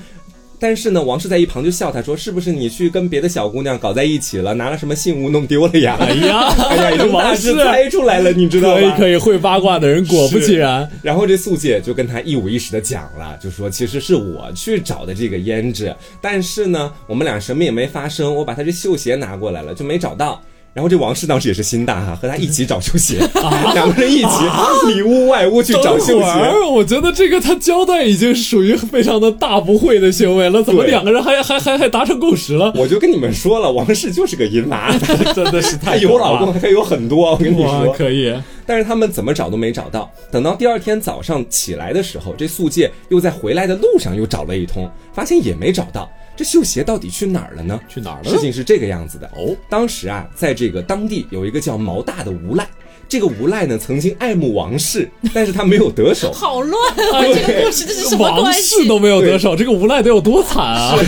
[0.59, 6.39] 但是呢，王氏在一旁就笑他说：“是不是你去跟别的小姑娘搞在一起了，拿了什么信物弄丢了呀？”哎呀，
[6.71, 8.81] 哎呀，已经大王氏致猜出来了，你知道吗？
[8.81, 20.41] 可以可以，会八卦的人果不其然，然后这素姐就跟他一五一十的讲了，就说其实是我去找的这个胭脂，但是呢，我们俩什么也没发生，我把他这绣鞋拿过来了，就没找到。
[20.75, 23.19] 然后这王氏当时也是心大哈， 和他一起找绣鞋，
[23.75, 24.27] 两个人一起
[24.93, 26.25] 里屋外屋去找绣鞋。
[26.25, 32.73] 儿我觉得这个他交代已经属于非常的大不会的行为了，怎么两个人还还还还达成共识了？
[32.75, 34.93] 我就跟你们说了，王氏就是个淫娃，
[35.33, 37.31] 真的是她太有老公，还有很多。
[37.31, 38.35] 我跟你，说，可以，
[38.67, 40.11] 但是他们怎么找都没找到。
[40.33, 46.11] 等到第二天早上起来的时候，这素介又在回来的路上又找了一通，发现也没找到。
[46.37, 47.81] 这绣鞋到底去哪儿了呢？
[47.89, 52.67] 去哪儿了事情是这个样子的哦，当时啊，在这个当地有一个叫毛大的无赖。
[53.07, 56.33] 这个无赖呢，曾经爱慕王氏，但是他没有得手。
[56.35, 56.75] 好乱
[57.13, 57.23] 啊！
[57.23, 58.83] 这个故事这是什么王关系？
[58.83, 60.97] 氏都没有得手，这个无赖得有多惨啊！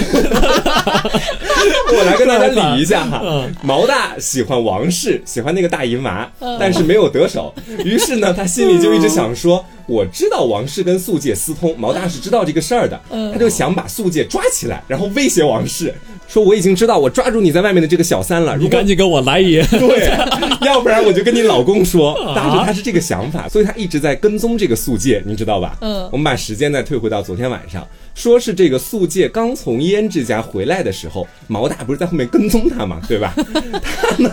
[1.88, 7.52] 我来跟大家理一下哈嗯，毛大喜欢王氏，喜欢那个大淫娃，但是没有得手。
[7.82, 13.00] 于是呢，他心里就一直想说，我知道王氏跟素介私通，毛大是知道这个事儿的，
[13.32, 15.94] 他就想把素介抓起来，然后威胁王氏，
[16.26, 20.10] 说我已经知道我抓住你在外面的这个小三了，你赶紧跟我来一，对，
[20.66, 25.76] 要不然我就跟你老公说，啊当时他是这个想法，所以他一直在跟踪这个素介，你知道吧？
[25.80, 33.32] 嗯我们把时间再退回到昨天晚上，说是这个素介刚从胭脂家回来的时候，毛大不是在后面跟踪他嘛，对吧？
[33.36, 34.30] 他呢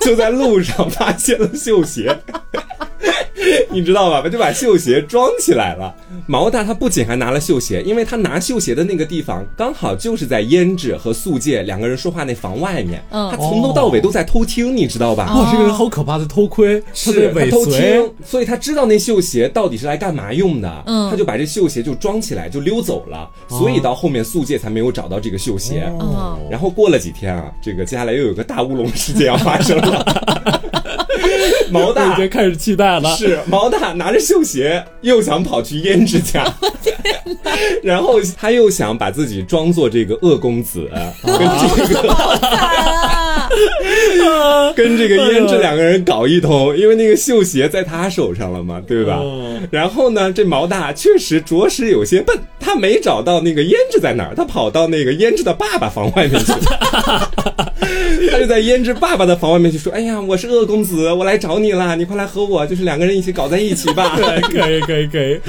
[0.00, 2.14] 就在路上发现了绣鞋。
[3.70, 4.28] 你知道吧？
[4.28, 5.94] 就把绣鞋装起来了。
[6.26, 13.02] 毛大他不仅还拿了绣鞋，因为他拿绣鞋的那个地方刚好就是在胭脂和素介两个人说话那房外面。
[13.10, 15.32] 嗯他从头到尾都在偷听，你知道吧？
[15.34, 20.82] 哇，这个人好可怕的偷窥，是尾他偷随听，，所以他知道那绣鞋到底是来干嘛用的。
[20.86, 25.90] 嗯他就把这绣鞋就装起来就溜走了，所以到后面素介才没有找到这个绣鞋。
[25.98, 30.59] 哦然后过了几天啊，这个接下来又有个大乌龙事件要发生了。
[31.72, 33.14] 毛大已经开始期待了。
[33.16, 36.44] 是毛大拿着绣鞋，又想跑去胭脂家，
[37.82, 40.88] 然后他又想把自己装作这个恶公子，
[41.24, 41.38] 跟
[41.86, 43.19] 这个啊！
[44.74, 49.16] 跟这个胭脂两个人搞一通，因为那个绣鞋在他手上了嘛，对吧？
[49.16, 49.58] 哦。
[49.70, 56.52] 然后呢，这毛大确实着实有些笨，他没找到那个胭脂在哪儿，他跑到那个胭脂的爸爸房外面去，
[58.30, 64.16] 他就在胭脂爸爸的房外面去说：“哎呀，我是恶公子，我来找你了，你快来和我，就是两个人一起搞在一起吧。
[64.18, 65.40] ”对，可以可以可以，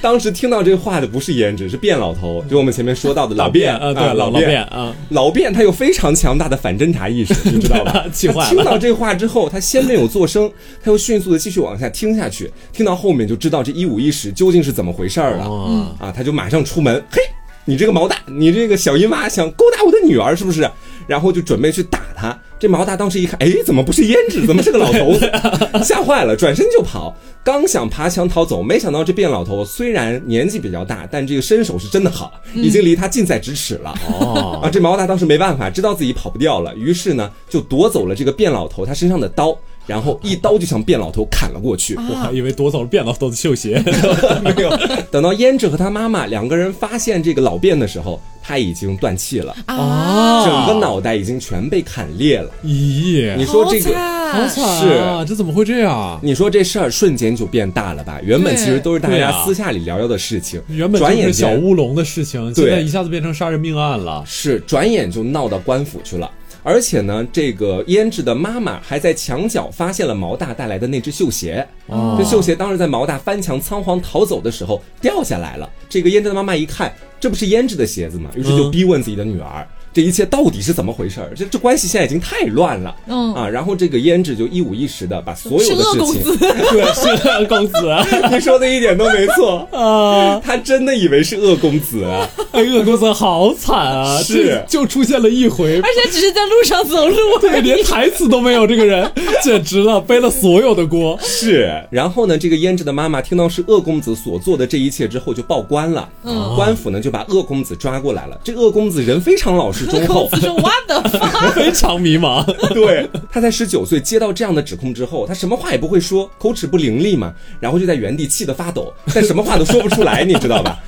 [0.00, 8.04] 当时听到这话的不是胭脂，是卞老头，就我们前面说到的老卞啊，对，老老卞啊，老卞他有非常强大的反侦查意识，你知道吧？
[8.12, 10.50] 气坏了听到这话之后，他先没有作声，
[10.82, 16.12] 他又迅速的继续往下听下去，听到后面就知道这一五一十究竟是怎么回事儿了、哦，啊！
[16.14, 17.20] 他就马上出门，嘿，
[17.64, 20.68] 你这个毛蛋，你这个小姨妈想勾搭我的女儿是不是？
[21.06, 22.38] 然后就准备去打他。
[22.58, 25.30] 这毛大当时一看，哎，怎么不是胭脂，怎么是个老头子？
[25.84, 27.14] 吓坏了，转身就跑。
[27.42, 33.94] 刚想爬墙逃走，没想到这卞老头虽然年纪比较大，但这个身手是真的好，已经离他近在咫尺了。
[34.08, 39.54] 哦，啊，这毛大当时没办法，知道自己跑不掉了，于是呢就夺走了这个卞老头他身上的刀，
[39.86, 41.94] 然后一刀就向卞老头砍了过去。
[41.96, 43.82] 我还以为夺走了卞老头的绣鞋，
[44.42, 44.70] 没有，
[45.10, 50.44] 等到胭脂和他妈妈两个人发现这个老卞的时候，他已经断气了，啊！
[50.44, 52.50] 整个脑袋已经全被砍裂了。
[52.64, 54.64] 咦，你说这个，好惨
[54.98, 56.18] 啊，这怎么会这样？
[56.22, 58.20] 你说这事儿瞬间就变大了吧？
[58.22, 64.22] 原本其实都是大家私下里聊聊的事情，原本转眼就是小乌龙的事情，对现在一下子变成杀人命案了。
[64.26, 66.30] 是转眼就闹到官府去了。
[66.64, 71.64] 而且呢，这个胭脂的妈妈还在墙角发现了毛大带来的那只绣鞋。
[71.86, 75.70] 哦这绣鞋当时在毛大翻墙仓皇逃走的时候掉下来了。
[75.90, 78.30] 这个胭脂的妈妈一看，这不是胭脂的鞋子吗？
[78.34, 79.68] 于是就嗯逼问自己的女儿。
[79.94, 81.30] 这一切到底是怎么回事儿？
[81.36, 87.72] 这这关系现在已经太乱了，嗯啊，然后这个胭脂就一五一十的把所有的事情，恶公子， 对，是恶公子
[88.32, 94.20] 你说的一点都没错， 啊，他真的以为是恶公子啊，哎恶公子好惨啊！
[94.20, 97.16] 是就出现了一回，而且只是在路上走路。
[97.40, 99.08] 对，连台词都没有，这个人
[99.42, 101.16] 简直了，背了所有的锅。
[101.22, 106.08] 是，然后呢，这个胭脂的妈妈听到是恶公子所做的这一切之后，就报官了。
[106.24, 108.38] 嗯官府呢就把恶公子抓过来了。
[108.42, 111.50] 这恶公子人非常老实忠厚公子，说：“我的妈！
[111.50, 120.78] 非常迷茫，对，他在十九岁接到这样的指控之后，他什么话也不会说，口齿不伶俐嘛，然后就在原地气得发抖，但什么话都说不出来，你知道吧？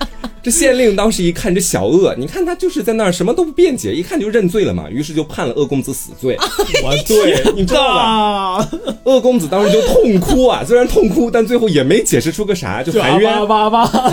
[0.46, 6.38] 这县令当时一看这小恶，你看他就是在那儿什么都不辩解，一看就认罪了嘛，于是就判了恶公子死罪。
[6.84, 8.00] 我对，你知道吧？
[8.00, 8.70] 啊，
[9.02, 13.28] 鄂公子当时就痛哭啊，虽然痛哭，但最后也没解释出个啥，就就含冤。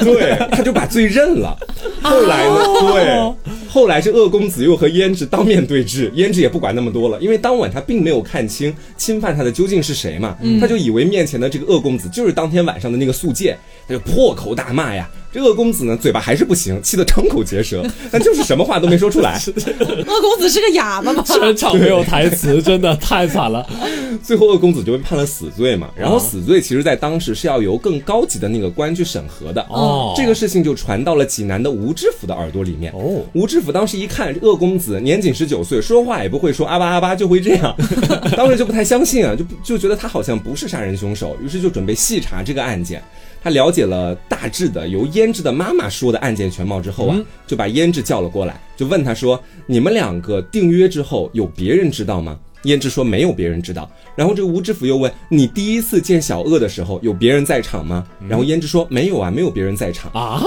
[0.03, 1.55] 对，他就把罪认了。
[2.01, 2.55] 后来呢？
[2.55, 13.55] 哦对，后来这恶公子又和胭脂当面对质，胭脂也不管那么多了，因为当晚他并没有看清侵犯他的究竟是谁嘛，他就以为面前的这个恶公子就是当天晚上的那个素介，
[13.87, 15.07] 他就破口大骂呀。
[15.33, 19.39] 这鄂公子呢，嘴巴还是不行，气得张口结舌， 但就是什么话都没说出来。
[19.39, 21.23] 鄂公子是个哑巴吗？
[21.25, 23.65] 全场 没有台词，真的太惨了。
[24.21, 25.89] 最后鄂公子就被判了死罪嘛。
[25.95, 29.59] 然后死罪其实在当时是要由更高级的那个官去审核的。
[29.69, 32.93] 哦这个事情就传到了济南的吴知府的耳朵里面。
[32.93, 37.75] 哦吴知府当时一看，这鄂公子年仅十九岁，说话也不会说，阿巴阿巴就会这样，
[38.37, 43.01] 当时就不太相信啊，就不就觉得他好像不是杀人凶手，于是就准备细查这个案件。
[43.43, 53.91] 他了解了大致的由胭脂的妈妈说的案件全貌之后啊，就把胭脂叫了过来，就问他说：“你们两个订约之后，有别人知道吗？”胭脂说没有别人知道。
[54.15, 60.41] 然后这个吴知府又问：“你第一次见小鄂的时候，有别人在场吗？”然后胭脂说：“没有啊，没有别人在场。”啊，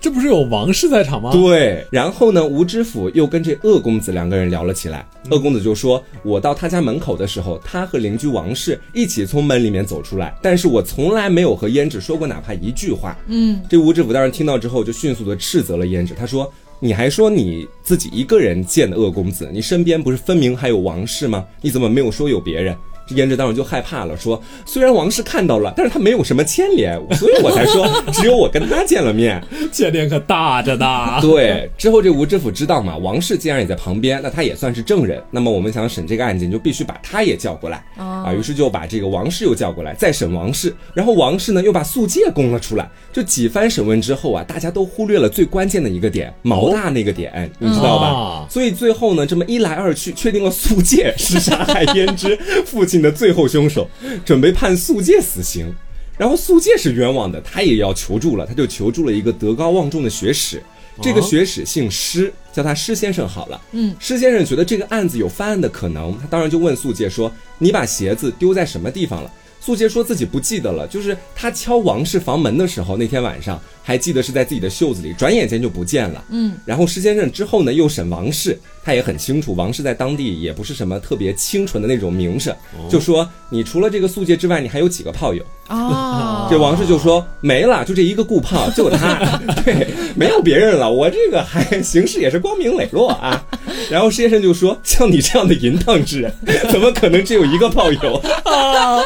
[0.00, 1.30] 这不是有王氏在场吗？
[1.30, 5.06] 对，然后呢，吴知府又跟这鄂公子两个人聊了起来。
[5.30, 16.50] 鄂公子就说：“我到他家门口的时候，他和邻居王氏一起从门里面走出来，但是我从来没有和胭脂说过哪怕一句话。”嗯，这吴知府当时听到之后，就迅速的斥责了胭脂，他说。
[16.82, 21.44] 你还说你自己一个人见的鄂公子，你身边不是分明还有王氏吗？
[21.60, 22.74] 你怎么没有说有别人？
[23.10, 29.42] 这胭脂当时就害怕了，说虽然王氏看到了，但是他没有什么牵连，所以我才说只有我跟他见了面。
[29.72, 31.18] 牵连可大着呢。
[31.20, 35.22] 对，之后这吴知府知道嘛，王氏既然也在旁边，那他也算是证人。
[35.30, 38.32] 那么我们想审这个案件，就必须把他也叫过来、哦啊。
[38.32, 40.74] 于是就把这个王氏又叫过来，再审王氏。
[40.94, 42.88] 然后王氏呢又把素介供了出来。
[43.12, 48.06] 就几番审问之后啊，大家都忽略了最关键的一个点，毛大那个点，你知道吧？
[48.08, 53.88] 啊所以最后呢，这么一来二去，确定了素介是杀害胭脂父亲的最后凶手，
[54.24, 55.72] 准备判素介死刑。
[56.18, 60.62] 然后素介是冤枉的，他也要求助了，他就求助了一个德高望重的学史。
[61.00, 63.58] 这个学史姓施，叫他施先生好了。
[63.72, 76.24] 嗯，施先生觉得这个案子有翻案的可能，他当然就问素介说：“你把鞋子丢在什么地方了？”素洁说自己不记得了，就是他敲王氏房门的时候，那天晚上还记得是在自己的袖子里，转眼间就不见了。
[76.30, 82.54] 嗯，然后施先生之后呢，又审王氏，他也很清楚，王氏在当地也不是什么特别清纯的那种名声，
[82.88, 85.44] 就说你除了这个素洁之外，你还有几个炮友？
[85.68, 90.90] 哦， 这王氏就说没了，就这一个顾炮，就他， 对， 没有别人了。
[90.90, 93.44] 我这个还行事也是光明磊落啊。
[93.90, 96.32] 然后施先生就说，像你这样的淫荡之人，
[96.70, 98.14] 怎么可能只有一个炮友？
[98.44, 99.02] 啊！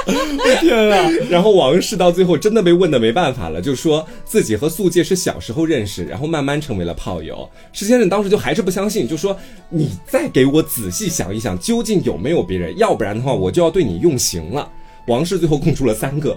[0.61, 1.11] 天啊！
[1.31, 7.49] 然后王氏到最后真的被问的没办法了，就说自己和素介是小时候认识，然后慢慢成为了炮友。
[7.73, 9.37] 施先生当时就还是不相信，就说
[9.69, 12.77] 你再给我仔细想一想，究竟有没有别人？
[12.79, 14.69] 要不然的话，我就要对你用刑了。
[15.07, 16.35] 王氏最后供出了三个，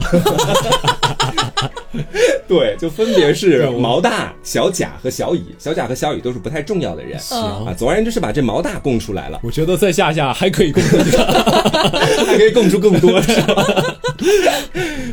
[2.47, 5.43] 对，就分别是毛大、小贾和小乙。
[5.57, 7.73] 小贾和小乙都是不太重要的人啊。
[7.77, 10.81] 总而言之是把这毛大供出来了，我觉得在下下还可以供。
[12.25, 13.65] 还可以供出更多，是吧？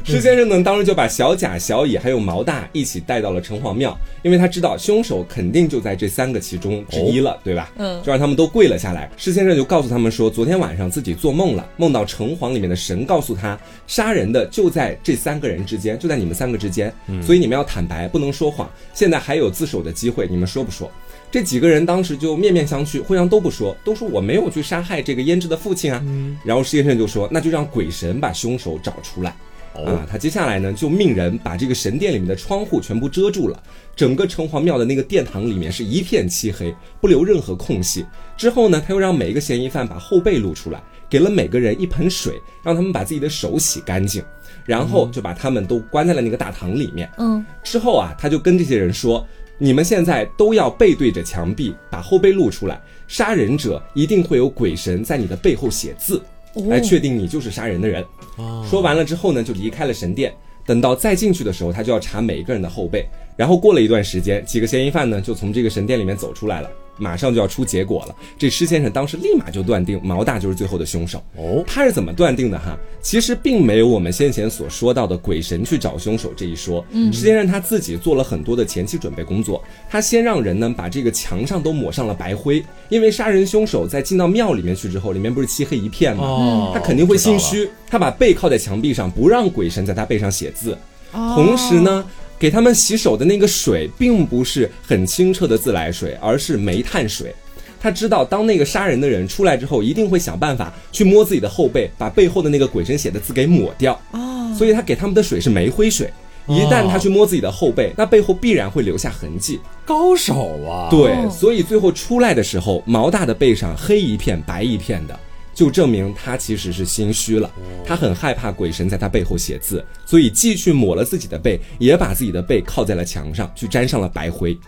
[0.05, 7.71] 施先生呢，当时就把小贾、小乙还有毛大一起带到了城隍庙，因为他知道凶手肯定就在这三个其中之一了，对吧？
[7.77, 9.11] 嗯就让他们都跪了下来。
[9.17, 18.69] 施先生就告诉他们说，昨天晚上自己做梦了，梦到城隍里面的神告诉他，杀人的就在这三个人之间，就在你们三个之间，所以你们要坦白，不能说谎。
[18.93, 20.91] 现在还有自首的机会，你们说不说？
[21.31, 26.05] 这几个人当时就面面相觑，互相都不说，都说我没有去杀害这个胭脂的父亲啊。
[26.45, 29.35] 然后施先生就说，那就让鬼神把凶手找出来。
[29.75, 33.61] 啊，他接下来呢就命人把这个神殿里面的窗户全部遮住了，
[33.97, 38.07] 整个城隍庙的那个殿堂里面是一片漆黑，不留任何空隙。
[38.37, 40.81] 之后呢，他又让每一个嫌疑犯把后背露出来，
[41.11, 44.23] 给了每个人一盆水，让他们把自己的手洗干净，
[44.65, 47.11] 然后就把他们都关在了那个大堂里面。
[47.19, 49.27] 嗯，之后啊，他就跟这些人说
[49.59, 52.81] ：“你们现在都要背对着墙壁，把后背露出来。
[53.07, 56.23] 杀人者一定会有鬼神在你的背后写字，
[56.55, 58.03] 哦来确定你就是杀人的人。”
[58.37, 60.35] 啊说完了之后呢，就离开了神殿。
[60.67, 63.07] 等到再进去的时候，他就要查每一个人的后背。
[63.37, 68.15] 然后过了一段时间，几个嫌疑犯呢就从这个神殿里面走出来了，马上就要出结果了。
[68.39, 71.23] 这施先生当时立马就断定毛大就是最后的凶手。
[71.37, 72.77] 哦，他是怎么断定的哈？
[73.03, 76.85] 其实并没有我们先前所说到的鬼神去找凶手这一说。
[76.91, 79.63] 嗯，施先生他自己做了很多的前期准备工作。
[79.91, 86.25] 他先让人呢把这个墙上都抹上了白灰，因为杀人凶手在进到庙里面去之后，里面不是漆黑一片吗？
[86.25, 90.73] 哦他肯定会心虚，他把背靠在墙壁上，不让鬼神在他背上写字。
[91.13, 92.05] 哦同时呢，
[92.45, 97.35] 给他们洗手的那个水并不是很清澈的自来水，而是煤炭水。
[97.81, 103.99] 他知道，当那个杀人的人出来之后，一定会想办法去摸自己的后背，把背后的那个鬼神写的字给抹掉。
[104.11, 106.13] 哦，所以他给他们的水是煤灰水。
[106.47, 109.59] 一旦他去摸自己的后背，那背后必然会留下痕迹。
[109.87, 110.91] 高手啊！
[110.91, 115.19] 对，哦所以最后出来的时候，毛大的背上黑一片白一片的，
[115.55, 117.51] 就证明他其实是心虚了。
[117.87, 124.59] 他很害怕鬼神在他背后写字，所以既去抹了自己的背，也把自己的背靠在了墙上，去沾上了白灰。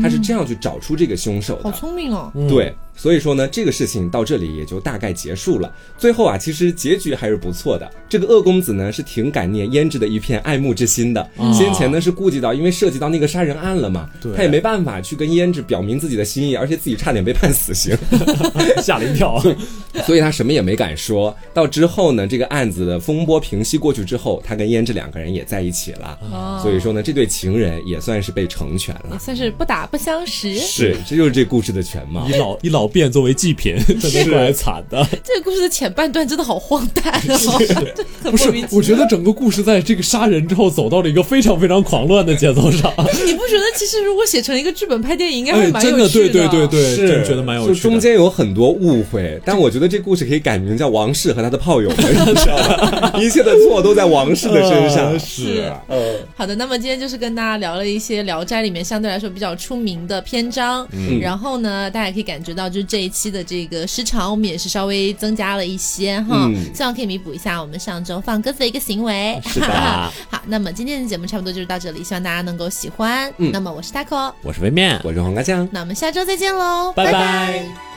[0.00, 1.64] 他是这样去找出这个凶手的。
[1.64, 2.32] 好聪明哦。
[2.48, 5.72] 对，所以说呢，这个事情到这里也就大概结束了。
[5.98, 7.90] 最后啊，其实结局还是不错的。
[8.08, 11.28] 这个恶公子呢是挺感念胭脂的一片爱慕之心的。
[11.52, 17.96] 先前呢是顾及到，因为涉及到那个杀人案了嘛，他也没办法去跟胭脂表明自己的心意，而且自己差点被判死刑，
[18.82, 19.42] 吓了一跳。
[20.06, 21.34] 所以他什么也没敢说。
[21.52, 26.18] 到之后呢，这个案子的风波平息过去之后，他跟胭脂两个人也在一起了。
[26.30, 29.10] 哦所以说呢，这对情人也算是被成全了。
[29.12, 30.54] 也算是不打不相识。
[30.58, 32.32] 是，这就是这故事的全貌一。
[32.32, 35.06] 老一老卞作为祭品， 真的过来惨的。
[35.24, 37.58] 这个故事的前半段真的好荒诞哦，
[37.94, 42.92] 这很不是我觉得整个故事在这个杀人之后走到了一个非常非常狂乱的节奏上。
[43.26, 47.08] 你不觉得其实如果写成一个剧本拍电影，应该会哎，蛮真的，有趣对对对对，是。
[47.08, 47.90] 真觉得蛮有就趣的。
[47.90, 53.12] 中间有很多误会，但我觉得这故事可以改名叫王氏和他的炮友们，你知道吗？
[53.20, 55.12] 一切的错都在王氏的身上。
[55.12, 55.72] 呃是。
[55.88, 61.20] 呃，好的，那么今天就是跟大家聊了一些《聊斋》里面相对来说比较出名的篇章，嗯。
[61.20, 66.74] 然后呢，大家也可以感觉到，就是这一期的这个时长，我们也是稍微增加了一些哈，嗯。
[66.74, 69.40] 希望可以弥补一下我们上周放鸽子的一个行为。
[69.46, 69.68] 是的。
[70.30, 73.32] 好，那么今天的节目差不多就是到这里，希望大家能够喜欢。
[73.38, 73.50] 嗯。
[73.52, 75.68] 那么我是 taco，我是微面，我是黄瓜酱。
[75.70, 77.91] 那我们下周再见喽，拜拜